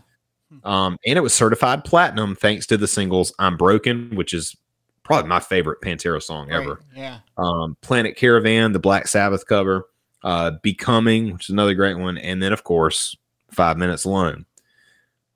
[0.62, 4.54] Um, and it was certified platinum thanks to the singles "I'm Broken," which is
[5.02, 6.80] probably my favorite Pantera song ever.
[6.94, 7.20] Yeah.
[7.36, 9.86] Um, "Planet Caravan," the Black Sabbath cover,
[10.24, 13.16] uh, "Becoming," which is another great one, and then of course,
[13.50, 14.46] Five Minutes Alone.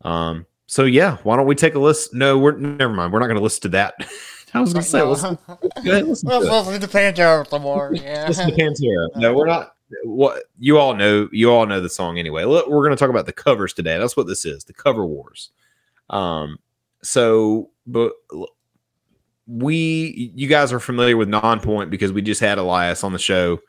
[0.03, 2.13] Um, so yeah, why don't we take a list?
[2.13, 3.13] No, we're never mind.
[3.13, 3.95] We're not going to listen to that.
[4.55, 5.11] I was going to say, No.
[5.11, 5.39] let's, go
[5.77, 7.93] ahead, listen to listen to Pantera some more.
[7.95, 8.27] Yeah.
[8.29, 9.09] Listen to Pantera.
[9.17, 9.75] No, we're not.
[10.05, 12.45] What you all know, you all know the song anyway.
[12.45, 13.97] Look, we're going to talk about the covers today.
[13.97, 15.51] That's what this is, the cover wars.
[16.11, 16.59] Um,
[17.03, 18.13] so, but
[19.47, 23.61] we, you guys are familiar with Nonpoint because we just had Elias on the show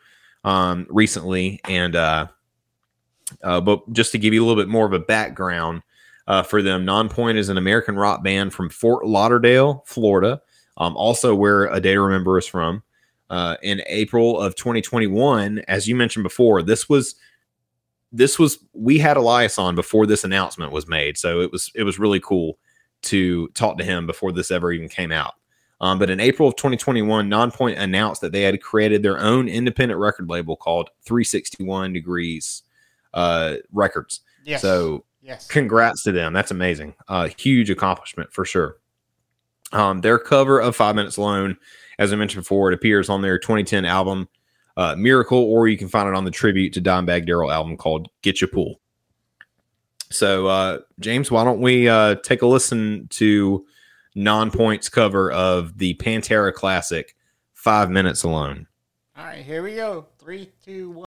[0.43, 2.27] um recently, and uh,
[3.43, 5.81] uh, but just to give you a little bit more of a background
[6.27, 10.41] uh, for them, Nonpoint is an American rock band from Fort Lauderdale, Florida.
[10.77, 12.81] Um, also where A Day to Remember is from
[13.29, 15.59] uh, in April of 2021.
[15.67, 17.15] As you mentioned before, this was
[18.11, 21.83] this was we had Elias on before this announcement was made, so it was it
[21.83, 22.57] was really cool
[23.01, 25.33] to talk to him before this ever even came out.
[25.81, 29.99] Um, but in April of 2021, Nonpoint announced that they had created their own independent
[29.99, 32.63] record label called 361 Degrees
[33.13, 34.21] uh, Records.
[34.43, 34.61] Yes.
[34.61, 35.47] So yes.
[35.47, 36.33] congrats to them.
[36.33, 36.95] That's amazing.
[37.07, 38.77] Uh, huge accomplishment for sure.
[39.71, 41.57] Um, their cover of Five Minutes Alone,
[41.97, 44.27] as I mentioned before, it appears on their 2010 album
[44.75, 48.07] uh, Miracle, or you can find it on the tribute to Dimebag Darrell album called
[48.21, 48.79] Get Your Pool.
[50.09, 53.65] So, uh, James, why don't we uh, take a listen to
[54.15, 57.15] Nonpoint's cover of the Pantera classic
[57.53, 58.67] Five Minutes Alone?
[59.17, 60.07] All right, here we go.
[60.17, 61.08] Three, two, one.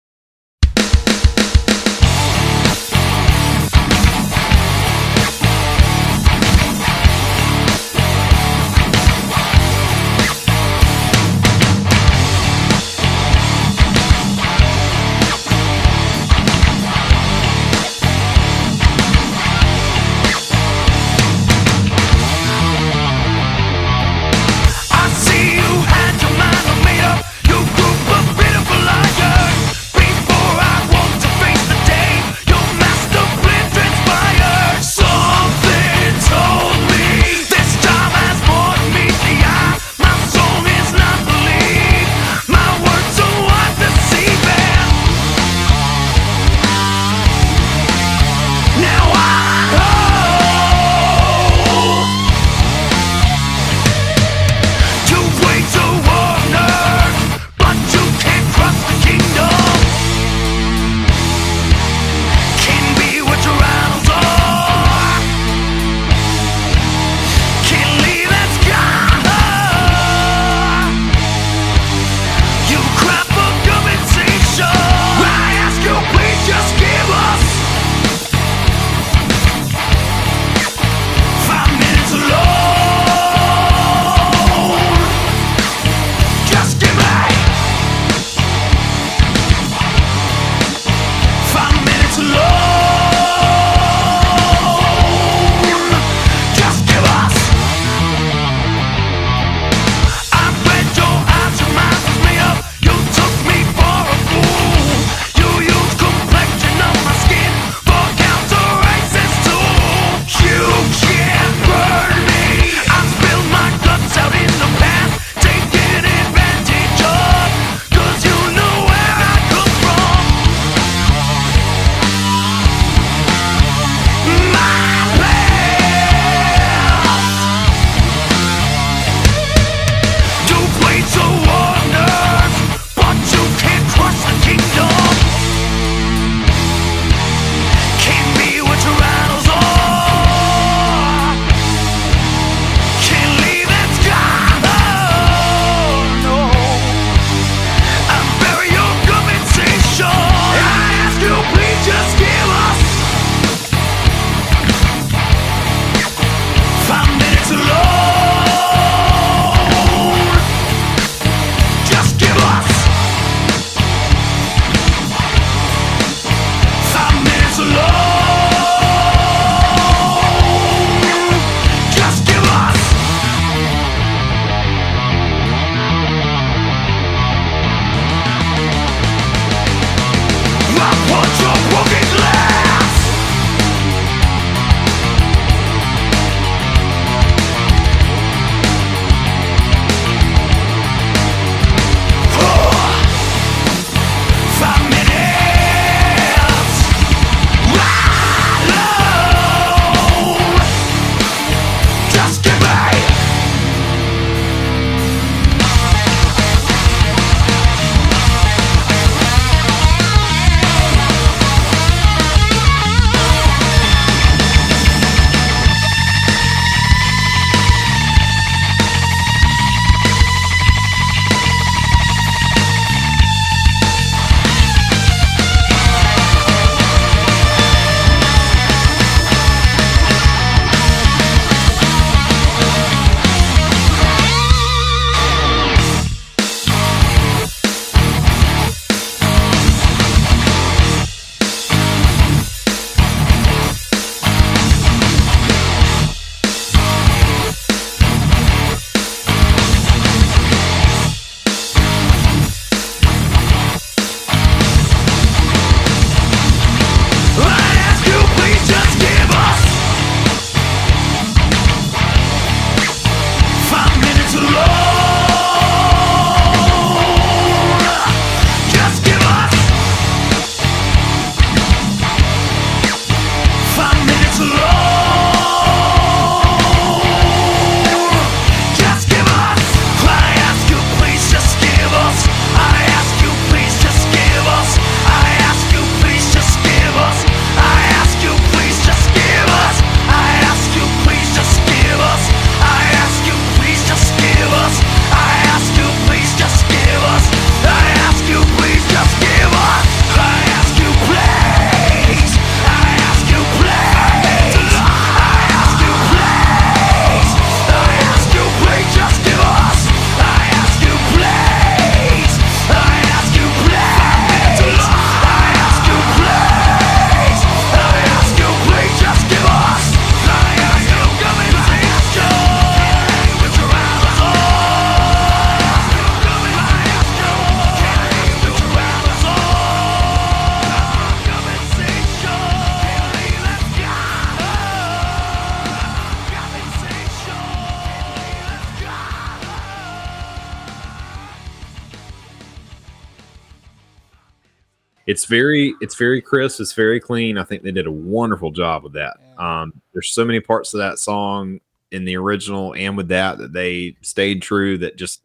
[345.25, 346.61] It's very it's very crisp.
[346.61, 347.39] It's very clean.
[347.39, 349.17] I think they did a wonderful job with that.
[349.19, 349.63] Yeah.
[349.63, 351.61] Um, there's so many parts of that song
[351.91, 354.77] in the original and with that that they stayed true.
[354.77, 355.23] That just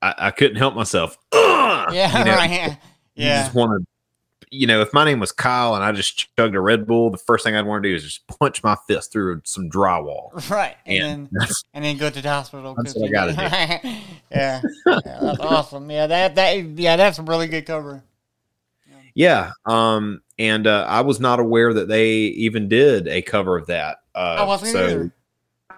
[0.00, 1.18] I, I couldn't help myself.
[1.32, 1.92] Ugh!
[1.92, 2.78] Yeah, You know, right.
[3.14, 3.38] Yeah.
[3.38, 3.86] You just want to,
[4.50, 7.18] you know, if my name was Kyle and I just chugged a Red Bull, the
[7.18, 10.30] first thing I'd want to do is just punch my fist through some drywall.
[10.50, 10.76] Right.
[10.86, 12.74] And, And then and then go to the hospital.
[12.76, 13.32] That's what I gotta
[14.30, 14.62] yeah.
[14.86, 15.90] yeah, that's awesome.
[15.90, 18.02] Yeah, that that yeah, that's a really good cover.
[19.20, 19.52] Yeah.
[19.66, 23.98] Um, and uh, I was not aware that they even did a cover of that.
[24.14, 25.14] Uh, I wasn't so, either.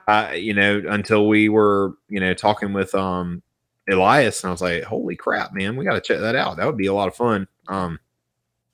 [0.07, 3.42] I, you know, until we were, you know, talking with um
[3.90, 6.57] Elias, and I was like, "Holy crap, man, we got to check that out.
[6.57, 7.98] That would be a lot of fun." Um,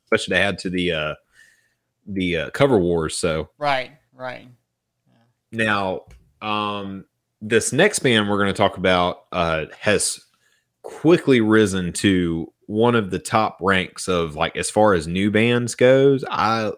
[0.04, 1.14] especially to add to the uh
[2.07, 3.16] the uh, cover wars.
[3.16, 4.48] So Right, right.
[5.50, 6.02] now,
[6.42, 7.07] um,
[7.40, 10.20] this next band we're going to talk about uh has
[10.83, 15.74] quickly risen to one of the top ranks of like as far as new bands
[15.74, 16.22] goes.
[16.31, 16.70] I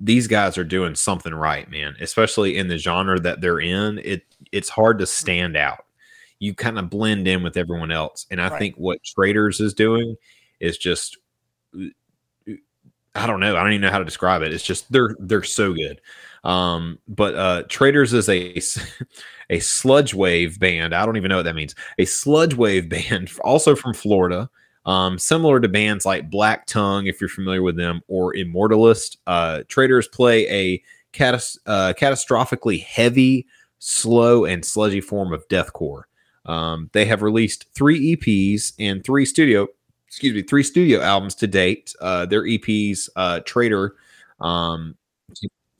[0.00, 1.94] these guys are doing something right, man.
[2.00, 5.84] Especially in the genre that they're in, it it's hard to stand out.
[6.40, 8.58] You kind of blend in with everyone else, and I Right.
[8.58, 10.16] think what Traitors is doing
[10.60, 11.16] is just
[13.16, 13.56] I don't know.
[13.56, 14.52] I don't even know how to describe it.
[14.52, 16.00] It's just they're they're so good.
[16.42, 18.60] Um, but uh Traitors is a
[19.50, 20.94] a sludge wave band.
[20.94, 21.76] I don't even know what that means.
[21.98, 24.50] A sludge wave band, also from Florida.
[24.86, 29.16] Um, similar to bands like Black Tongue, if you're familiar with them, or Immortalist.
[29.26, 33.46] Uh, Traitors play a catas- uh, catastrophically heavy,
[33.78, 36.02] slow, and sludgy form of deathcore.
[36.46, 39.66] Um, they have released three EPs and three studio,
[40.06, 41.94] excuse me, three studio albums to date.
[42.00, 43.96] Uh, their EPs, uh, Traitor,
[44.40, 44.94] um,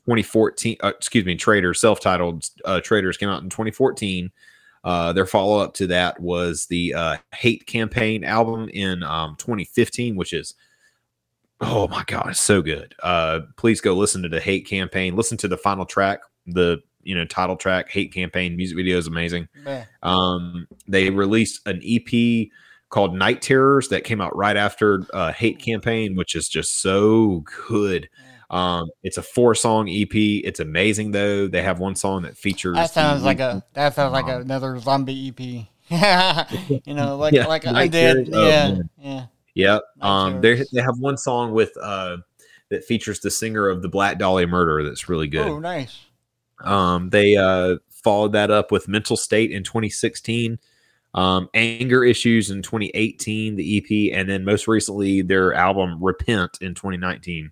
[0.05, 4.31] 2014, uh, excuse me, Traitor, self-titled uh, Traitors came out in 2014.
[4.85, 10.31] Uh, their follow-up to that was the uh, Hate Campaign album in um, 2015, which
[10.31, 10.53] is
[11.59, 12.93] oh my god, it's so good.
[13.01, 15.15] Uh, please go listen to the Hate Campaign.
[15.15, 19.07] Listen to the final track, the you know title track, Hate Campaign music video is
[19.07, 19.47] amazing.
[20.03, 22.47] Um, they released an EP
[22.89, 27.43] called Night Terrors that came out right after uh, Hate Campaign, which is just so
[27.67, 28.07] good.
[28.49, 30.13] Um, it's a four song EP.
[30.13, 31.47] It's amazing though.
[31.47, 32.75] They have one song that features.
[32.75, 35.67] That sounds like a that sounds like Um, another zombie EP.
[36.85, 38.29] you know, like Yeah, like I did.
[38.33, 38.89] Oh, yeah, man.
[38.99, 39.25] yeah.
[39.55, 39.81] Yep.
[40.01, 42.17] Um, they they have one song with uh
[42.69, 45.47] that features the singer of the Black Dahlia Murder that's really good.
[45.47, 46.05] Oh, nice.
[46.63, 50.57] Um, they uh, followed that up with Mental State in 2016,
[51.13, 56.73] um, Anger Issues in 2018, the EP, and then most recently their album Repent in
[56.73, 57.51] 2019.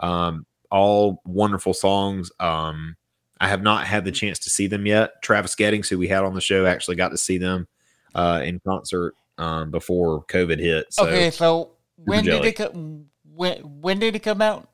[0.00, 2.30] Um, all wonderful songs.
[2.40, 2.96] Um,
[3.40, 5.22] I have not had the chance to see them yet.
[5.22, 7.68] Travis Gettings, who we had on the show, actually got to see them
[8.14, 10.92] uh, in concert um, before COVID hit.
[10.92, 13.06] So okay, so when did it come?
[13.34, 14.70] When when did it come out?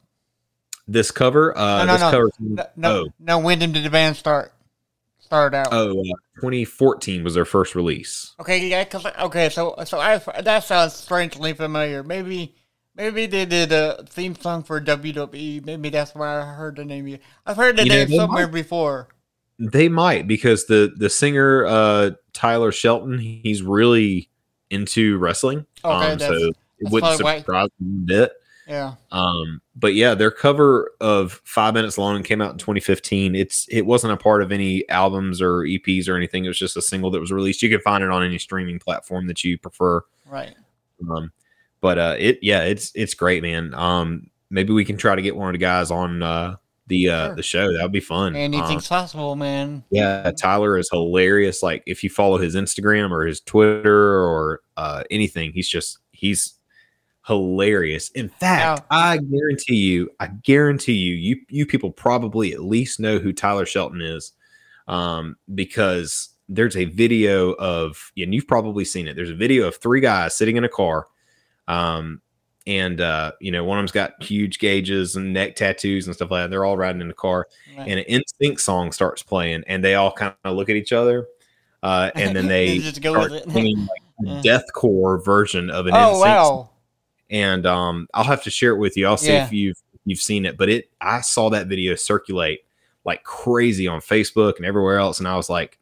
[0.89, 2.11] this cover, uh, No, no, this no.
[2.11, 3.39] cover, No, no, oh, no.
[3.39, 4.53] When did the band start?
[5.19, 5.69] Start out.
[5.73, 8.35] oh, uh, 2014 was their first release.
[8.39, 12.05] Okay, yeah, cause okay, so so I that sounds strangely familiar.
[12.05, 12.55] Maybe
[12.97, 15.65] maybe they did a theme song for WWE.
[15.65, 17.19] Maybe that's why I heard the name.
[17.45, 18.53] I've heard the You name they somewhere might.
[18.53, 19.09] before.
[19.59, 24.29] They might because the the singer uh Tyler Shelton he's really
[24.71, 25.67] into wrestling.
[25.85, 28.33] Okay, um, so it wouldn't surprise me a bit.
[28.67, 28.95] Yeah.
[29.13, 33.37] Um, but yeah, their cover of Five Minutes Alone came out in 2015.
[33.37, 36.45] It's it wasn't a part of any albums or EPs or anything.
[36.45, 37.63] It was just a single that was released.
[37.63, 40.03] You can find it on any streaming platform that you prefer.
[40.27, 40.55] Right.
[41.09, 41.33] Um,
[41.81, 43.75] but uh, it yeah, it's it's great, man.
[43.75, 46.57] Um, maybe we can try to get one of the guys on uh
[46.89, 47.35] the uh Sure.
[47.37, 47.73] the show.
[47.73, 48.29] That would be fun.
[48.29, 49.83] Um, Anything's possible, man.
[49.91, 51.63] yeah, Tyler is hilarious.
[51.63, 56.55] Like if you follow his Instagram or his Twitter or uh, anything, he's just he's
[57.27, 58.11] hilarious.
[58.11, 63.01] In fact, Now- I guarantee you, I guarantee you, you you people probably at least
[63.01, 64.33] know who Tyler Shelton is,
[64.89, 69.17] um, because there's a video of, and you've probably seen it.
[69.17, 71.09] There's a video of three guys sitting in a car,
[71.69, 72.21] um,
[72.67, 76.31] and uh, you know one of them's got huge gauges and neck tattoos and stuff
[76.31, 76.51] like that.
[76.51, 77.47] They're all riding in the car
[77.79, 77.89] Right.
[77.89, 81.27] and an NSYNC song starts playing and they all kind of look at each other
[81.83, 83.51] uh, and then they They just go with it.
[83.51, 83.89] singing like
[84.45, 84.61] Yeah.
[84.75, 86.45] deathcore version of an oh NSYNC wow.
[86.45, 86.69] song.
[87.29, 89.45] and um i'll have to share it with you i'll see Yeah.
[89.45, 92.61] if you've you've seen it but it i saw that video circulate
[93.05, 95.79] like crazy on facebook and everywhere else and i was like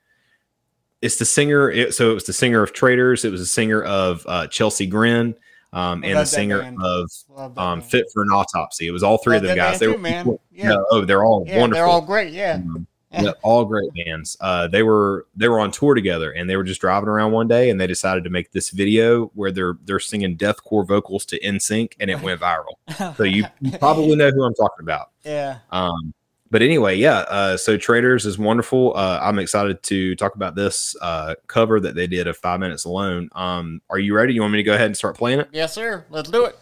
[1.00, 3.82] it's the singer it, so it was the singer of traitors it was the singer
[3.84, 5.36] of uh, chelsea grin
[5.74, 9.44] um, and the singer of um, fit for an autopsy it was all three Love
[9.44, 10.38] of them guys they too, were man.
[10.52, 10.68] Yeah.
[10.70, 12.32] no, oh they're all Yeah, wonderful they're all great.
[12.32, 12.54] Yeah.
[12.54, 14.36] um, Yeah, all great bands.
[14.40, 17.46] Uh, they were they were on tour together, and they were just driving around one
[17.46, 21.38] day, and they decided to make this video where they're they're singing deathcore vocals to
[21.38, 22.74] NSYNC, and it went viral.
[23.16, 25.10] So you, you probably know who I'm talking about.
[25.24, 25.58] yeah.
[25.70, 26.12] Um,
[26.54, 27.18] but anyway, yeah.
[27.18, 28.96] Uh, so Traitors is wonderful.
[28.96, 32.84] Uh, I'm excited to talk about this uh, cover that they did of Five Minutes
[32.84, 33.28] Alone.
[33.32, 34.34] Um, are you ready?
[34.34, 35.48] You want me to go ahead and start playing it?
[35.50, 36.04] Yes, sir.
[36.10, 36.56] Let's do it.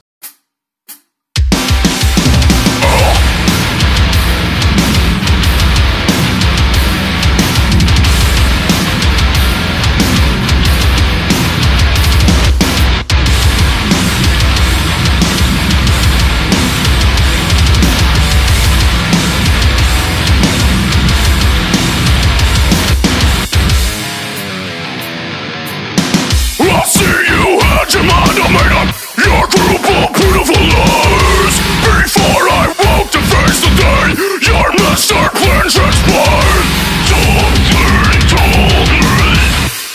[34.12, 36.66] Your master plan transpired
[37.08, 39.00] Something told me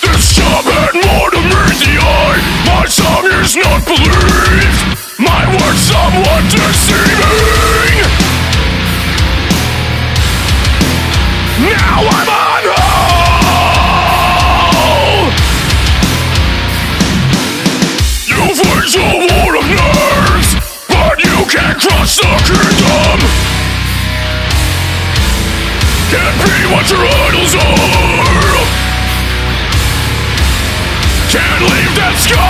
[0.01, 4.81] This job had more to meet the eye My song is not believed.
[5.21, 8.09] My words somewhat deceiving
[11.61, 12.65] Now I'm on
[14.73, 15.29] hold
[18.25, 20.57] You wage a war of nerves,
[20.89, 23.56] but you can't cross the kingdom.
[26.09, 28.63] Can't be what your idols are.
[31.27, 32.47] Can't leave that scar.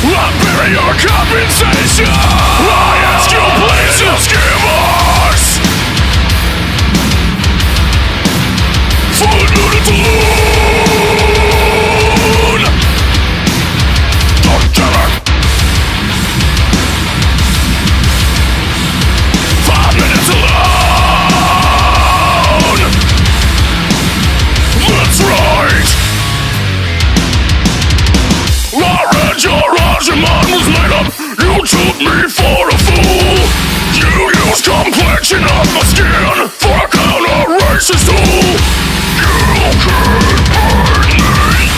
[0.00, 2.08] I'll bury your compensation.
[2.08, 4.59] I ask you, please just give
[32.00, 33.36] me for a fool.
[33.92, 34.12] You
[34.48, 38.56] use complexion of my skin for a counter racist tool.
[39.20, 39.36] You
[39.84, 41.68] can't hurt me.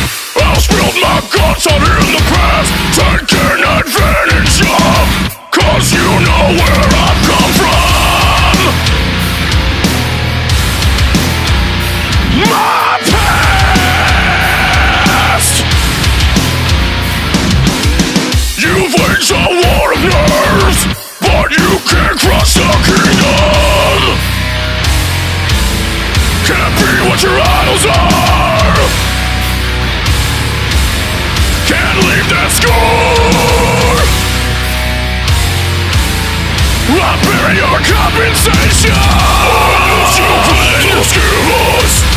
[0.42, 5.06] I'll spill my guts out in the past, taking advantage of.
[5.50, 7.31] Cause you know where I've
[38.22, 38.92] your compensation.
[38.92, 41.22] Unless you please give
[41.82, 42.11] us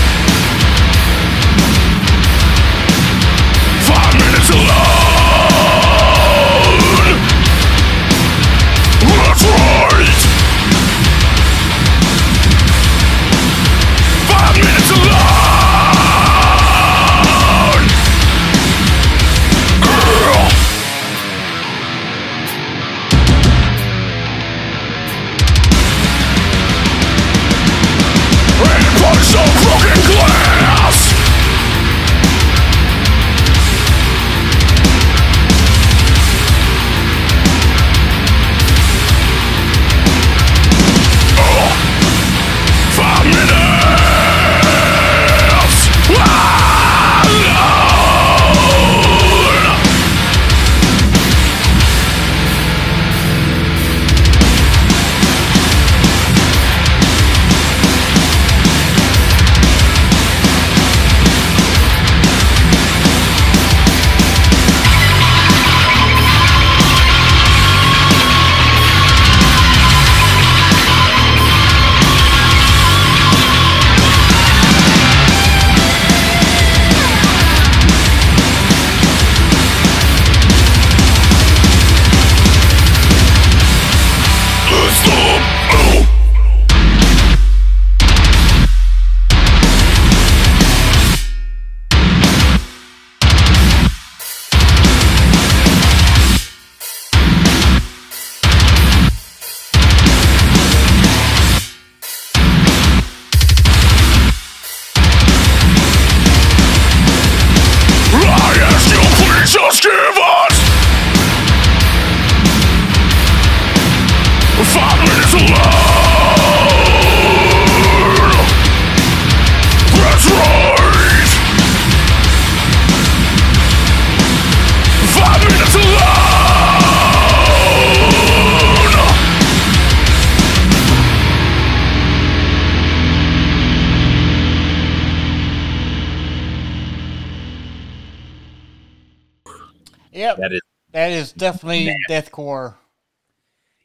[141.52, 142.74] Definitely deathcore.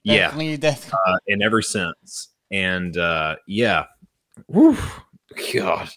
[0.02, 0.92] yeah, Definitely death.
[0.92, 2.28] uh, in every sense.
[2.50, 3.84] And uh, yeah,
[4.52, 5.88] God,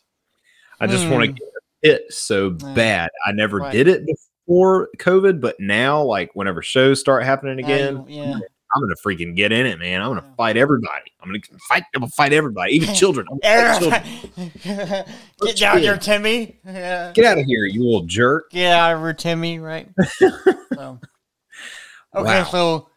[0.79, 1.47] I just want to get
[1.81, 2.73] it so Yeah.
[2.73, 3.09] bad.
[3.25, 3.71] I never Right.
[3.71, 8.33] did it before COVID, but now, like whenever shows start happening again, yeah.
[8.75, 10.01] I'm gonna freaking get in it, man.
[10.01, 11.11] I'm gonna fight everybody.
[11.21, 11.39] I'm gonna
[11.69, 11.83] fight.
[11.95, 13.27] I'm gonna fight everybody, even children.
[13.31, 14.05] I'm gonna fight
[14.65, 15.05] children.
[15.41, 16.57] Get down here, Timmy.
[16.65, 17.11] Yeah.
[17.13, 18.49] Get out of here, you little jerk.
[18.51, 19.59] Get out of here, Timmy.
[19.59, 19.89] Right.
[20.75, 20.99] so.
[22.15, 22.43] Okay, Wow.
[22.45, 22.89] so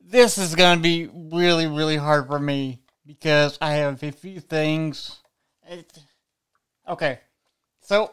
[0.00, 5.18] this is gonna be really, really hard for me because I have a few things.
[5.68, 5.98] It-
[6.88, 7.20] okay,
[7.80, 8.12] so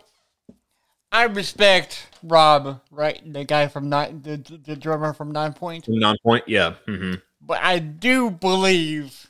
[1.12, 3.22] I respect Rob, right?
[3.34, 5.86] The guy from nine, the, the drummer from Nine Point.
[5.88, 6.76] Nonpoint, yeah.
[6.86, 9.28] hmm But I do believe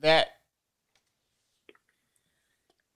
[0.00, 0.28] that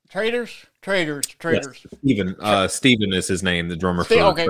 [0.08, 1.86] traitors, traitors, traitors.
[1.98, 4.48] Steven, uh, Steven is his name, the drummer Ste- for okay.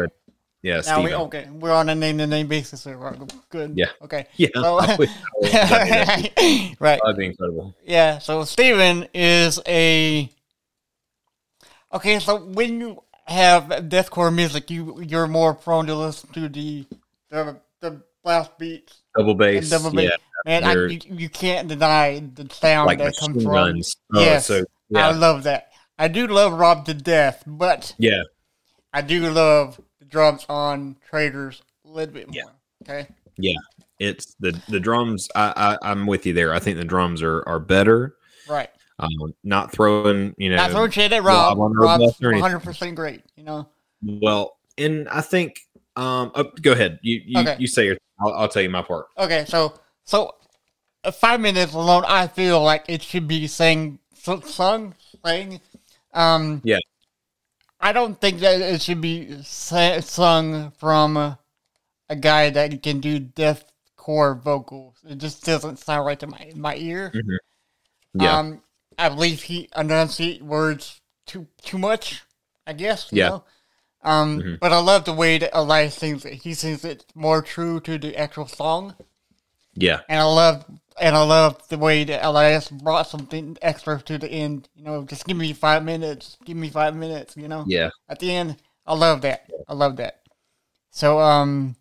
[0.63, 1.05] Yeah, Now Steven.
[1.05, 1.49] we okay.
[1.53, 2.97] We're on a name to name basis here.
[2.97, 3.17] right?
[3.51, 3.75] Good.
[3.77, 3.87] Yeah.
[4.03, 4.27] Okay.
[4.37, 6.77] Yeah, So- I wish I would've done that.
[6.81, 7.01] right.
[7.03, 7.75] That'd be incredible.
[7.85, 8.19] Yeah.
[8.19, 10.31] So Steven is a.
[11.93, 16.85] Okay, so when you have deathcore music, you you're more prone to listen to the
[17.31, 20.11] the the blast beats Double and bass, double bass.
[20.11, 20.17] yeah,
[20.61, 23.53] Man, I, you, you can't deny the sound like that comes from.
[23.53, 23.97] guns.
[24.15, 24.47] Oh, Yes.
[24.47, 25.71] so I love that.
[25.99, 28.23] I do love Rob to death, but yeah,
[28.93, 32.35] I do love drums on Traitors a little bit more.
[32.35, 32.45] Yeah.
[32.83, 33.09] Okay.
[33.39, 33.59] Yeah.
[33.99, 35.29] It's the the drums.
[35.35, 36.53] I, I I'm with you there.
[36.53, 38.17] I think the drums are are better.
[38.49, 38.71] Right.
[38.99, 41.59] Um, not throwing, you know, Not throwing shade at Rob.
[41.59, 42.41] Rob's anything.
[42.41, 43.23] 100 percent great.
[43.37, 43.69] You know.
[44.03, 45.61] well, and I think.
[45.97, 46.99] Um, oh, go ahead.
[47.03, 47.57] You you, Okay.
[47.59, 47.97] you say your.
[48.21, 49.07] I'll, I'll tell you my part.
[49.17, 49.73] Okay, so
[50.05, 50.35] so
[51.05, 54.95] uh, five minutes alone, I feel like it should be sang, su- sung,
[55.25, 55.59] sang.
[56.13, 56.79] Um, Yeah.
[57.81, 61.17] I don't think that it should be sung from
[62.09, 64.97] a guy that can do deathcore vocals.
[65.09, 67.13] It just doesn't sound right to my my ear.
[68.15, 68.63] Yeah, Um,
[68.99, 72.23] I believe he enunciates words too too much.
[72.67, 73.13] I guess.
[73.13, 73.29] You Yeah.
[73.29, 73.45] Know?
[74.03, 74.61] Um, Mhm.
[74.61, 76.43] but I love the way that Elias sings it.
[76.43, 78.95] He sings it more true to the actual song
[79.75, 80.65] yeah, and I love
[80.99, 84.69] and I love the way that Elias brought something extra to the end.
[84.75, 87.37] You know, just give me five minutes, give me five minutes.
[87.37, 87.91] You know, yeah.
[88.09, 89.51] at the end, I love that.
[89.69, 90.23] I love that.
[90.91, 91.77] So, um,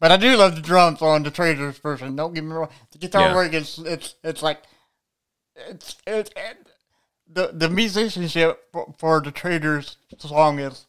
[0.00, 2.16] but I do love the drums on the Traitors version.
[2.16, 2.68] Don't get me wrong.
[2.92, 3.34] The guitar Yeah.
[3.34, 4.62] work is it's it's like
[5.54, 6.66] it's it's it,
[7.28, 10.86] the the musicianship for, for the Traitors song is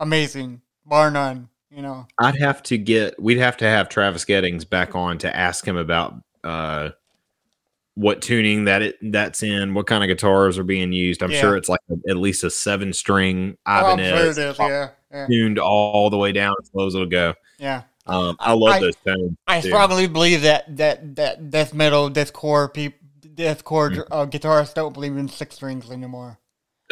[0.00, 1.48] amazing, bar none.
[1.70, 3.20] You know, I'd have to get.
[3.20, 6.14] We'd have to have Travis Gettings back on to ask him about
[6.44, 6.90] uh,
[7.96, 11.22] what tuning that it that's in, what kind of guitars are being used.
[11.22, 11.40] I'm Yeah.
[11.40, 14.58] sure it's like a, at least a seven string oh, Ibanez sure it is.
[14.58, 17.34] Yeah, yeah, tuned all the way down as low as it'll go.
[17.58, 17.82] yeah.
[18.06, 19.36] Um, I love I- those tones.
[19.48, 19.68] I too.
[19.68, 22.98] strongly believe that that that death metal, deathcore people,
[23.34, 24.06] deathcore Mm.
[24.12, 26.38] uh, guitarists don't believe in six strings anymore.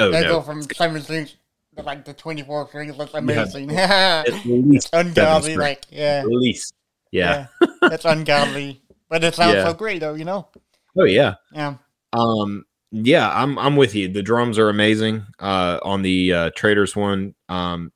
[0.01, 1.37] Oh they no, go from seven strings
[1.77, 2.97] to like the twenty four strings.
[2.97, 3.71] That's amazing.
[3.77, 6.75] at it's least ungodly, like yeah, at least.
[7.13, 7.47] Yeah.
[7.83, 8.83] that's ungodly.
[9.09, 9.67] But it sounds Yeah.
[9.67, 10.15] so great, though.
[10.15, 10.49] You know,
[10.97, 11.35] Oh yeah.
[11.53, 11.77] yeah,
[12.13, 12.65] Um.
[12.97, 14.09] Yeah, I'm I'm with you.
[14.09, 15.27] The drums are amazing.
[15.41, 17.35] Uh, on the uh, Traitors one.
[17.49, 17.93] Um.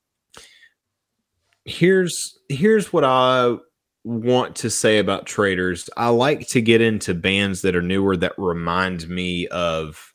[1.65, 3.57] Here's here's what I
[4.05, 5.91] want to say about Traitors.
[5.97, 10.15] I like to get into bands that are newer that remind me of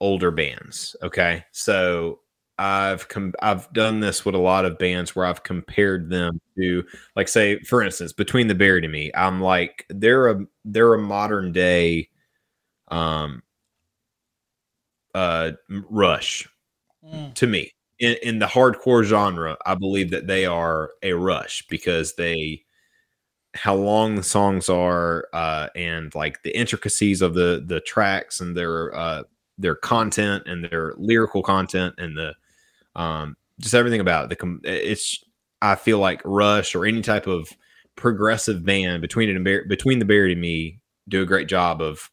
[0.00, 0.96] older bands.
[1.02, 2.20] Okay, so
[2.62, 6.84] I've com- I've done this with a lot of bands where I've compared them to
[7.16, 10.98] like say for instance between the buried and me i'm like they're a they're a
[10.98, 12.08] modern day
[12.88, 13.42] um
[15.14, 15.52] uh
[15.90, 16.48] rush
[17.04, 17.34] Mm.
[17.34, 22.14] to me in, in the hardcore genre i believe that they are a rush because
[22.14, 22.62] they
[23.54, 28.56] how long the songs are uh and like the intricacies of the the tracks and
[28.56, 29.24] their uh
[29.58, 32.32] their content and their lyrical content and the
[32.96, 35.24] um just everything about it the com- it's
[35.60, 37.48] i feel like rush or any type of
[37.96, 41.82] progressive band between it and Bar- between the buried and me do a great job
[41.82, 42.10] of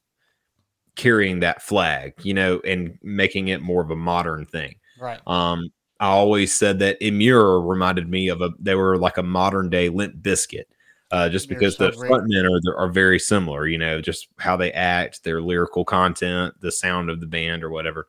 [0.96, 5.20] carrying that flag you know and making it more of a modern thing right.
[5.28, 9.70] um, I always said that Emmure reminded me of a they were like a modern
[9.70, 10.64] day Limp Bizkit,
[11.12, 13.68] uh, just They're because so the frontmen are are very similar.
[13.68, 17.70] You know, just how they act, their lyrical content, the sound of the band, or
[17.70, 18.08] whatever.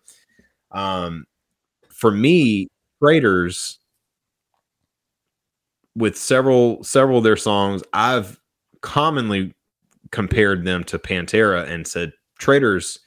[0.71, 1.27] Um,
[2.01, 2.67] for me,
[3.03, 3.79] Traitors
[5.97, 8.39] with several several of their songs, I've
[8.81, 9.55] commonly
[10.11, 12.99] compared them to Pantera and said Traitors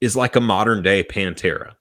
[0.00, 1.74] is like a modern day Pantera.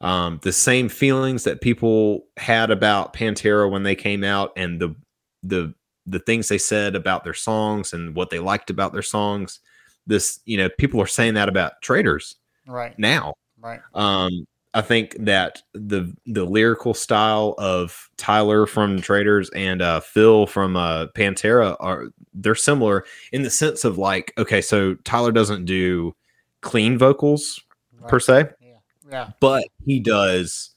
[0.00, 4.94] Um, the same feelings that people had about Pantera when they came out, and the
[5.42, 5.74] the
[6.06, 9.60] the things they said about their songs and what they liked about their songs.
[10.04, 12.34] This, you know, people are saying that about Traitors
[12.66, 12.98] Right.
[12.98, 13.34] now.
[13.60, 13.80] Right.
[13.94, 20.46] Um, I think that the the lyrical style of Tyler from Traitors and uh, Phil
[20.46, 25.66] from uh, Pantera are they're similar in the sense of like okay, so Tyler doesn't
[25.66, 26.14] do
[26.62, 27.60] clean vocals
[28.00, 28.08] right.
[28.10, 28.68] per se, Yeah.
[29.10, 29.30] Yeah.
[29.40, 30.74] but he does.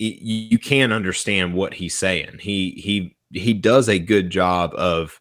[0.00, 2.38] y- You can understand what he's saying.
[2.40, 5.20] He he he does a good job of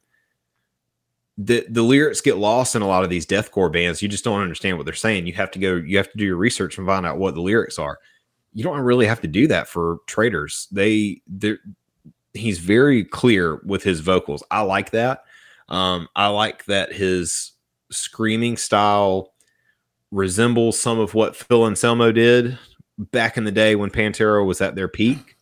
[1.37, 4.01] the the lyrics get lost in a lot of these deathcore bands.
[4.01, 5.25] You just don't understand what they're saying.
[5.27, 5.75] You have to go.
[5.75, 7.99] You have to do your research and find out what the lyrics are.
[8.53, 10.67] You don't really have to do that for traitors.
[10.71, 11.55] They they
[12.33, 14.43] he's very clear with his vocals.
[14.51, 15.23] I like that.
[15.69, 17.53] Um, I like that his
[17.91, 19.33] screaming style
[20.11, 22.57] resembles some of what Phil Anselmo did
[22.99, 25.35] back in the day when Pantera was at their peak.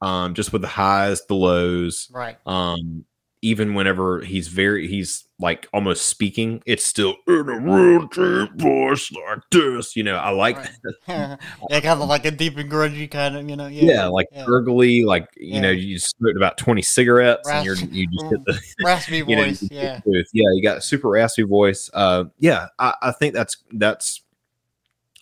[0.00, 2.36] Um, just with the highs, the lows, Right.
[2.46, 3.04] um
[3.44, 9.12] even whenever he's very he's like almost speaking it's still in a real deep voice
[9.12, 10.70] like this you know i like Right.
[11.06, 11.38] that.
[11.70, 13.66] yeah, kind of like a deep and grungy kind of, you know.
[13.66, 14.06] yeah, Yeah.
[14.06, 14.44] like yeah.
[14.46, 18.60] gurgly like you know you smoked about 20 cigarettes and you're you just hit the
[18.84, 19.62] raspy you know, voice.
[19.70, 20.00] yeah.
[20.06, 20.22] yeah
[20.54, 24.22] you got a super raspy voice uh yeah I, I think that's that's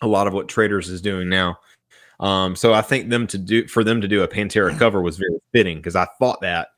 [0.01, 1.59] a lot of what traitors is doing now
[2.20, 5.16] um so i think them to do for them to do a pantera cover was
[5.16, 6.68] very fitting because i thought that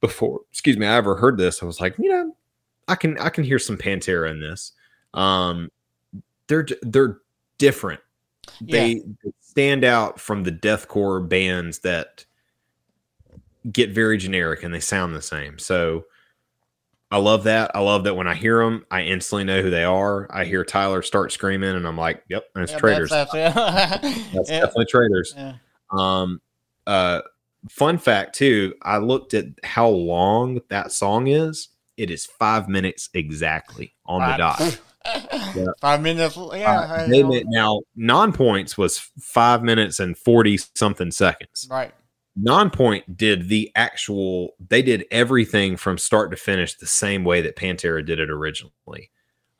[0.00, 2.36] before excuse me i ever heard this i was like you know
[2.88, 4.72] i can i can hear some pantera in this
[5.14, 5.70] um
[6.48, 7.18] they're they're
[7.58, 8.00] different
[8.60, 12.24] they, they stand out from the deathcore bands that
[13.72, 16.04] get very generic and they sound the same so
[17.10, 17.70] I love that.
[17.74, 20.26] I love that when I hear them, I instantly know who they are.
[20.30, 23.10] I hear Tyler start screaming, and I'm like, "Yep, it's Yeah, traitors.
[23.10, 23.54] That's, that's,
[24.34, 24.60] That's yeah.
[24.60, 25.54] definitely traitors." yeah.
[25.92, 26.40] Um,
[26.86, 27.20] uh,
[27.68, 31.68] fun fact too, I looked at how long that song is.
[31.96, 34.80] It is five minutes exactly on the dot.
[35.54, 35.66] Yeah.
[35.80, 36.36] Five minutes.
[36.36, 36.80] Yeah.
[36.80, 41.68] Uh, they made- now Nonpoint's was five minutes and forty something seconds.
[41.70, 41.94] right.
[42.36, 44.56] Nonpoint did the actual.
[44.68, 49.10] They did everything from start to finish the same way that Pantera did it originally.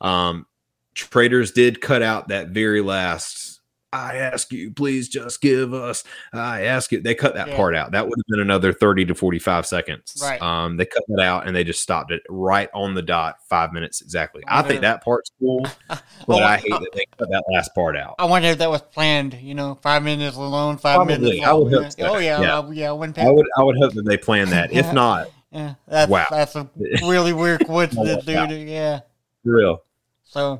[0.01, 0.47] Um,
[0.95, 3.56] Traitors did cut out that very last.
[3.93, 6.03] I ask you, please just give us.
[6.33, 7.01] I ask you.
[7.01, 7.55] They cut that Yeah.
[7.55, 7.91] part out.
[7.91, 10.19] That would have been another thirty to forty-five seconds.
[10.21, 10.41] Right.
[10.41, 13.71] Um, they cut that out and they just stopped it right on the dot, five
[13.71, 14.43] minutes exactly.
[14.45, 17.95] I think that part's cool, but Well, I hate that they cut that last part
[17.95, 18.15] out.
[18.19, 19.35] I wonder if that was planned.
[19.35, 21.17] You know, five minutes alone, five Probably.
[21.19, 21.45] minutes.
[21.45, 22.05] I would hope so.
[22.07, 22.57] Oh yeah, Yeah.
[22.59, 22.91] uh, yeah.
[22.91, 24.73] When I would, I would hope that they plan that.
[24.73, 26.25] If not, yeah, that's Wow.
[26.29, 26.69] that's a
[27.03, 28.67] really weird coincidence, dude.
[28.67, 28.99] Yeah.
[29.45, 29.83] for real.
[30.25, 30.59] So,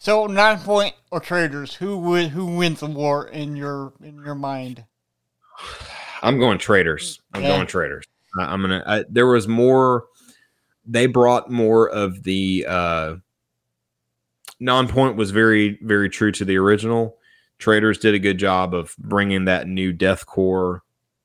[0.00, 4.34] so nine point or traitors, who would who wins the war in your in your
[4.34, 4.84] mind?
[6.22, 7.20] I'm going traitors.
[7.34, 7.48] I'm Yeah.
[7.48, 8.04] going traitors.
[8.38, 8.82] I, I'm gonna.
[8.86, 10.06] I, there was more.
[10.86, 13.16] They brought more of the uh,
[14.60, 17.16] Nonpoint was very very true to the original.
[17.58, 20.80] Traitors did a good job of bringing that new deathcore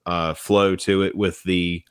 [0.05, 1.81] uh, flow to it with the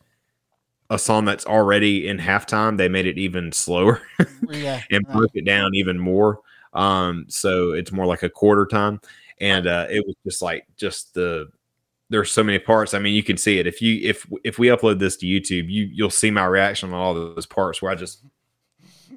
[0.91, 2.76] a song that's already in halftime.
[2.76, 4.03] They made it even slower
[4.51, 4.82] Yeah.
[4.91, 5.16] and right.
[5.16, 6.41] broke it down even more.
[6.74, 9.00] Um, so it's more like a quarter time,
[9.40, 11.48] and uh, it was just like just the
[12.10, 12.94] there's so many parts.
[12.94, 15.70] I mean, you can see it if you if if we upload this to YouTube,
[15.70, 18.24] you you'll see my reaction on all those parts where I just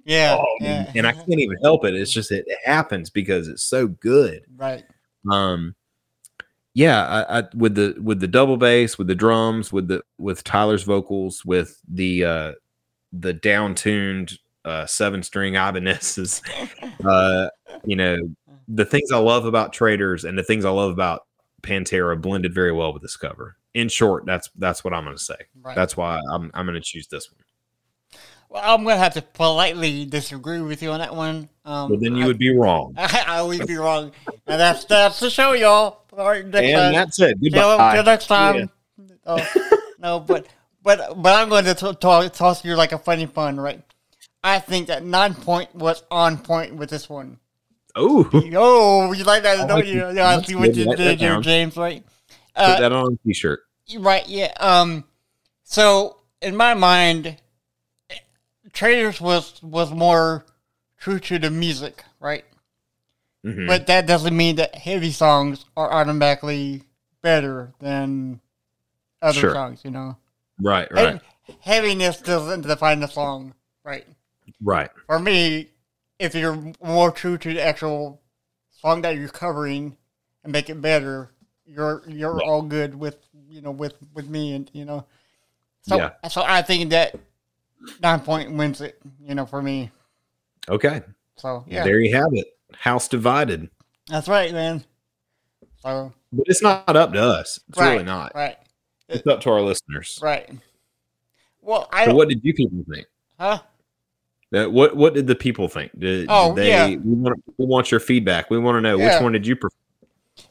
[0.05, 0.37] Yeah.
[0.39, 0.91] oh, yeah.
[0.95, 1.95] and I can't even help it.
[1.95, 4.43] It's just it, it happens because it's so good.
[4.55, 4.85] right.
[5.29, 5.75] Um,
[6.73, 10.43] yeah, I, I with the with the double bass, with the drums, with the with
[10.43, 12.51] Tyler's vocals, with the uh
[13.11, 14.37] the down tuned
[14.67, 16.41] uh seven string Ibanez's,
[17.05, 17.47] uh,
[17.85, 18.17] you know,
[18.67, 21.21] the things I love about Traitors and the things I love about
[21.61, 23.55] Pantera blended very well with this cover.
[23.73, 25.35] In short, that's that's what I'm going to say.
[25.61, 25.75] Right.
[25.75, 27.41] That's why I'm I'm going to choose this one.
[28.49, 31.49] Well, I'm gonna have to politely disagree with you on that one.
[31.65, 32.93] Um, But then you I, would be wrong.
[32.97, 34.13] I, I always be wrong,
[34.47, 36.03] and that's that's the show, y'all.
[36.13, 36.93] All right, next And time.
[36.93, 37.37] that's it.
[37.41, 37.95] Goodbye.
[37.95, 38.55] till next time.
[38.55, 39.15] Yeah.
[39.25, 39.67] Oh,
[39.99, 40.47] no, but
[40.81, 43.83] but but I'm going to t- talk toss you like a funny pun, right?
[44.47, 47.39] I think that nine point was on point with this one.
[47.95, 50.09] Oh, put Oh, you like that, I don't like you?
[50.11, 51.43] Yeah, I see what you did here, down.
[51.43, 51.75] James.
[51.75, 52.03] Right?
[52.55, 53.59] Uh, that on a t-shirt.
[53.99, 54.27] right?
[54.27, 54.53] Yeah.
[54.59, 55.03] Um.
[55.63, 57.37] So in my mind,
[58.73, 60.45] Traitors was was more
[60.97, 62.45] true to the music, right?
[63.45, 63.67] Mhm.
[63.67, 66.83] But that doesn't mean that heavy songs are automatically
[67.21, 68.39] better than
[69.21, 69.53] other Sure.
[69.53, 69.81] songs.
[69.83, 70.17] You know,
[70.61, 74.05] right, right, Heav- heaviness doesn't define the song, right?
[74.61, 74.89] Right.
[75.05, 75.69] For me,
[76.19, 78.21] if you're more true to the actual
[78.71, 79.97] song that you're covering
[80.43, 81.31] and make it better,
[81.65, 82.47] you're you're Yeah.
[82.49, 83.17] all good with
[83.49, 85.05] you know with with me and you know.
[85.83, 86.11] So Yeah.
[86.29, 87.15] so I think that
[88.01, 88.99] nine point wins it.
[89.21, 89.91] You know, for me.
[90.69, 91.01] Okay.
[91.35, 92.47] So yeah, There you have it.
[92.73, 93.69] House divided.
[94.07, 94.83] that's right, man.
[95.77, 97.59] So But it's not up to us.
[97.69, 98.33] It's right, really not.
[98.35, 98.57] right,
[99.07, 100.19] It's up to our listeners.
[100.21, 100.49] right.
[101.61, 103.05] Well, I So what did you people think?
[103.39, 103.59] huh?
[104.51, 105.91] That what what did the people think?
[105.99, 106.87] Did, Oh, they yeah.
[106.87, 108.49] we want we want your feedback.
[108.49, 109.15] We want to know Yeah.
[109.15, 109.75] which one did you prefer?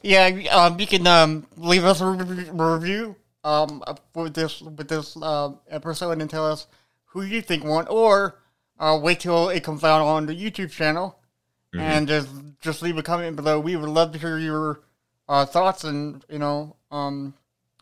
[0.03, 3.83] Yeah, um, you can um, leave us a re- review um,
[4.13, 6.67] with this with this uh, episode and tell us
[7.05, 8.39] who you think won, or
[8.79, 11.19] uh, wait till it comes out on the YouTube channel
[11.73, 11.79] Mhm.
[11.81, 12.29] and just
[12.61, 13.59] just leave a comment below.
[13.59, 14.81] We would love to hear your
[15.27, 17.33] uh, thoughts and you know um,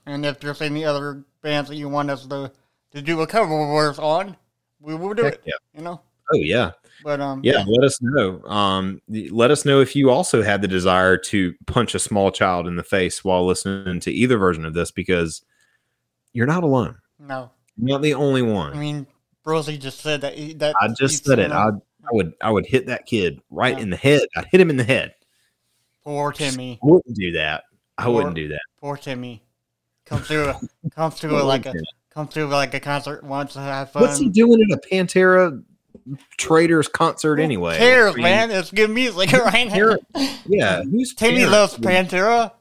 [0.05, 2.51] and if there's any other bands that you want us to
[2.91, 4.37] to do a cover wars on,
[4.79, 5.41] we will do Heck it.
[5.45, 5.53] yeah.
[5.75, 6.01] You know,
[6.33, 6.71] Oh yeah.
[7.03, 8.41] but um, Yeah, let us know.
[8.45, 12.67] Um, let us know if you also had the desire to punch a small child
[12.67, 15.43] in the face while listening to either version of this, because
[16.33, 16.97] you're not alone.
[17.19, 18.73] no, You're not the only one.
[18.73, 19.07] I mean,
[19.45, 20.33] Rosie just said that.
[20.35, 21.51] he- that I just said it.
[21.51, 23.83] I I would I would hit that kid right Yeah.
[23.83, 24.21] in the head.
[24.35, 25.13] I'd hit him in the head.
[26.03, 26.79] Poor Timmy.
[26.83, 27.63] I wouldn't do that.
[27.97, 28.61] I Or- wouldn't do that.
[28.79, 29.41] Poor Timmy.
[30.05, 30.53] Comes through.
[30.91, 31.73] comes a, like a
[32.11, 34.03] comes to like a concert once to have fun.
[34.03, 35.63] What's he doing at a Pantera
[36.37, 37.77] Traitors concert anyway?
[37.77, 38.51] Cares, I mean, man?
[38.51, 39.95] It's good music right now.
[40.45, 42.51] Yeah, who's Timmy parents loves Pantera.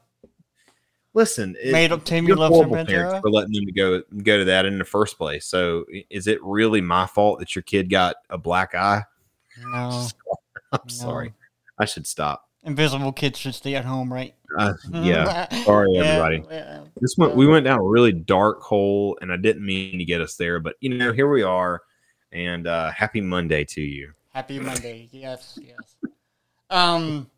[1.13, 3.21] Listen, it, Made up Timmy loves some horrible parents Pantera.
[3.21, 5.45] for letting them to go go to that in the first place.
[5.45, 9.03] So, is it really my fault that your kid got a black eye?
[9.61, 9.69] No,
[10.73, 10.87] I'm No.
[10.87, 11.33] sorry.
[11.77, 12.49] I should stop.
[12.63, 14.33] invisible kids should stay at home, right?
[14.57, 16.43] Uh, yeah, sorry Yeah, everybody.
[16.53, 16.79] yeah.
[16.99, 20.19] This went we went down a really dark hole, and I didn't mean to get
[20.19, 21.81] us there, but you know, here we are.
[22.35, 24.11] And uh, happy Monday to you.
[24.33, 25.09] Happy Monday.
[25.11, 25.95] Yes, yes.
[26.69, 27.31] Um.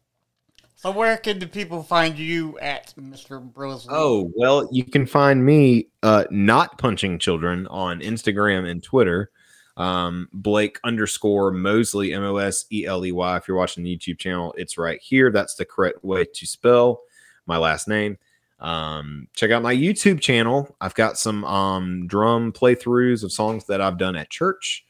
[0.80, 3.88] So where can the people find you at, Mister Brosley?
[3.90, 9.32] Oh, well, you can find me uh, not punching children on Instagram and Twitter.
[9.76, 13.38] Um, Blake underscore Mosley, M O S E L E Y.
[13.38, 15.32] If you're watching the YouTube channel, it's right here.
[15.32, 17.02] That's the correct way to spell
[17.48, 18.18] my last name.
[18.60, 20.76] Um, check out my YouTube channel.
[20.82, 24.86] I've got some um, drum playthroughs of songs that I've done at church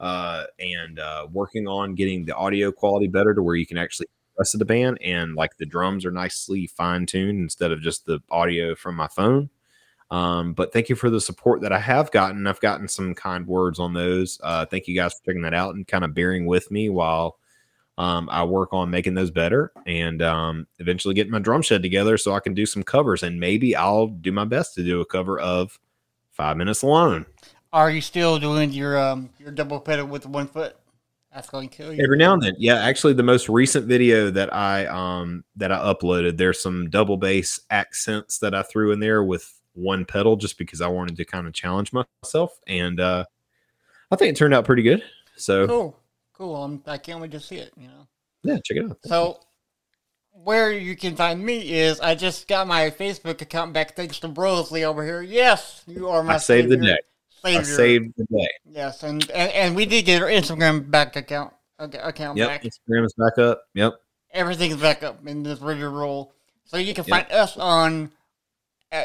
[0.00, 4.08] uh, and uh, working on getting the audio quality better to where you can actually
[4.40, 8.06] rest of the band and like the drums are nicely fine tuned instead of just
[8.06, 9.50] the audio from my phone.
[10.10, 12.46] Um, but thank you for the support that I have gotten.
[12.46, 14.40] I've gotten some kind words on those.
[14.42, 17.38] Uh, thank you guys for checking that out and kind of bearing with me while
[17.98, 22.16] um, I work on making those better and um, eventually getting my drum shed together
[22.16, 23.22] so I can do some covers.
[23.22, 25.78] And maybe I'll do my best to do a cover of
[26.32, 27.26] Five Minutes Alone.
[27.72, 30.76] Are you still doing your um your double pedal with one foot?
[31.32, 32.02] That's going to kill you.
[32.02, 32.80] Every now and then, yeah.
[32.80, 37.60] Actually, the most recent video that I um that I uploaded, there's some double bass
[37.70, 41.46] accents that I threw in there with one pedal, just because I wanted to kind
[41.46, 43.24] of challenge myself, and uh
[44.10, 45.04] I think it turned out pretty good.
[45.36, 45.96] So Cool,
[46.32, 46.56] cool.
[46.64, 47.72] I'm, I can't wait to see it.
[47.76, 48.06] You know.
[48.42, 48.98] yeah, check it out.
[49.04, 49.38] So,
[50.32, 54.28] where you can find me is I just got my Facebook account back thanks to
[54.28, 55.22] Brosley over here.
[55.22, 56.98] Yes, you are my I saved the day.
[57.42, 57.64] Savior.
[57.64, 58.48] saved the day.
[58.70, 62.62] Yes, and, and and we did get our Instagram back account ac- account Yep, back.
[62.62, 63.62] Instagram is back up.
[63.74, 63.94] Yep.
[64.32, 66.32] Everything's back up in this regular roll.
[66.64, 67.08] So you can Yep.
[67.28, 68.12] find us on
[68.92, 69.04] uh,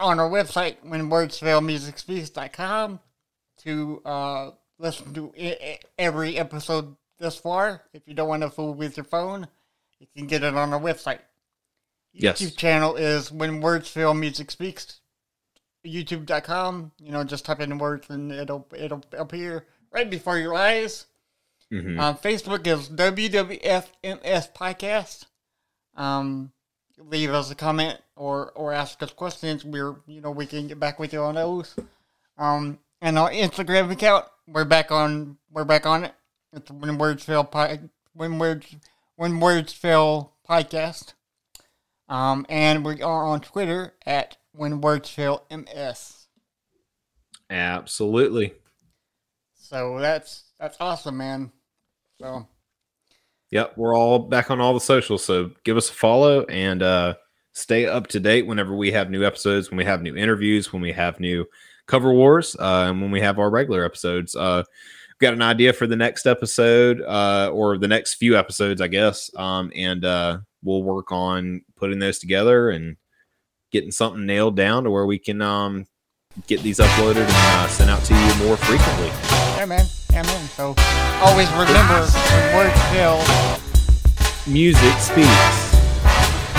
[0.00, 3.00] on our website when words fail musicspeaks.com
[3.58, 5.32] to uh, listen to
[5.98, 7.82] every episode thus far.
[7.92, 9.46] If you don't want to fool with your phone,
[9.98, 11.20] you can get it on our website.
[12.12, 12.40] Yes.
[12.40, 15.00] YouTube channel is when words fail music speaks.
[15.84, 16.92] YouTube.com.
[16.98, 21.06] You know, just type in words and it'll it'll appear right before your eyes.
[21.72, 21.98] Mhm.
[22.00, 25.24] Um, Facebook is WWFMS Podcast.
[25.96, 26.52] Um,
[26.98, 29.64] leave us a comment or or ask us questions.
[29.64, 31.74] We're you know we can get back with you on those.
[32.38, 36.14] Um, and our Instagram account, we're back on we're back on it.
[36.52, 37.48] It's when words fail
[38.12, 38.76] when words
[39.16, 41.14] when words fail podcast.
[42.08, 46.26] Um, and we are on Twitter at when words fail ms.
[47.50, 48.54] Absolutely.
[49.54, 51.52] So that's that's awesome, man.
[52.20, 52.46] So
[53.50, 57.14] Yep, we're all back on all the socials, so give us a follow and uh,
[57.52, 60.82] stay up to date whenever we have new episodes, when we have new interviews, when
[60.82, 61.46] we have new
[61.86, 64.34] cover wars, uh, and when we have our regular episodes.
[64.34, 64.64] Uh,
[65.20, 69.30] got an idea for the next episode uh, or the next few episodes, I guess,
[69.36, 72.96] um, and uh, we'll work on putting those together and
[73.74, 75.84] getting something nailed down to where we can um,
[76.46, 79.08] get these uploaded and uh, sent out to you more frequently.
[79.56, 80.48] yeah, man, yeah, man.
[80.50, 80.76] So
[81.20, 83.18] always remember when words fail.
[84.46, 85.28] Music speaks.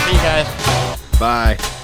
[0.04, 1.00] See you guys.
[1.18, 1.75] Bye.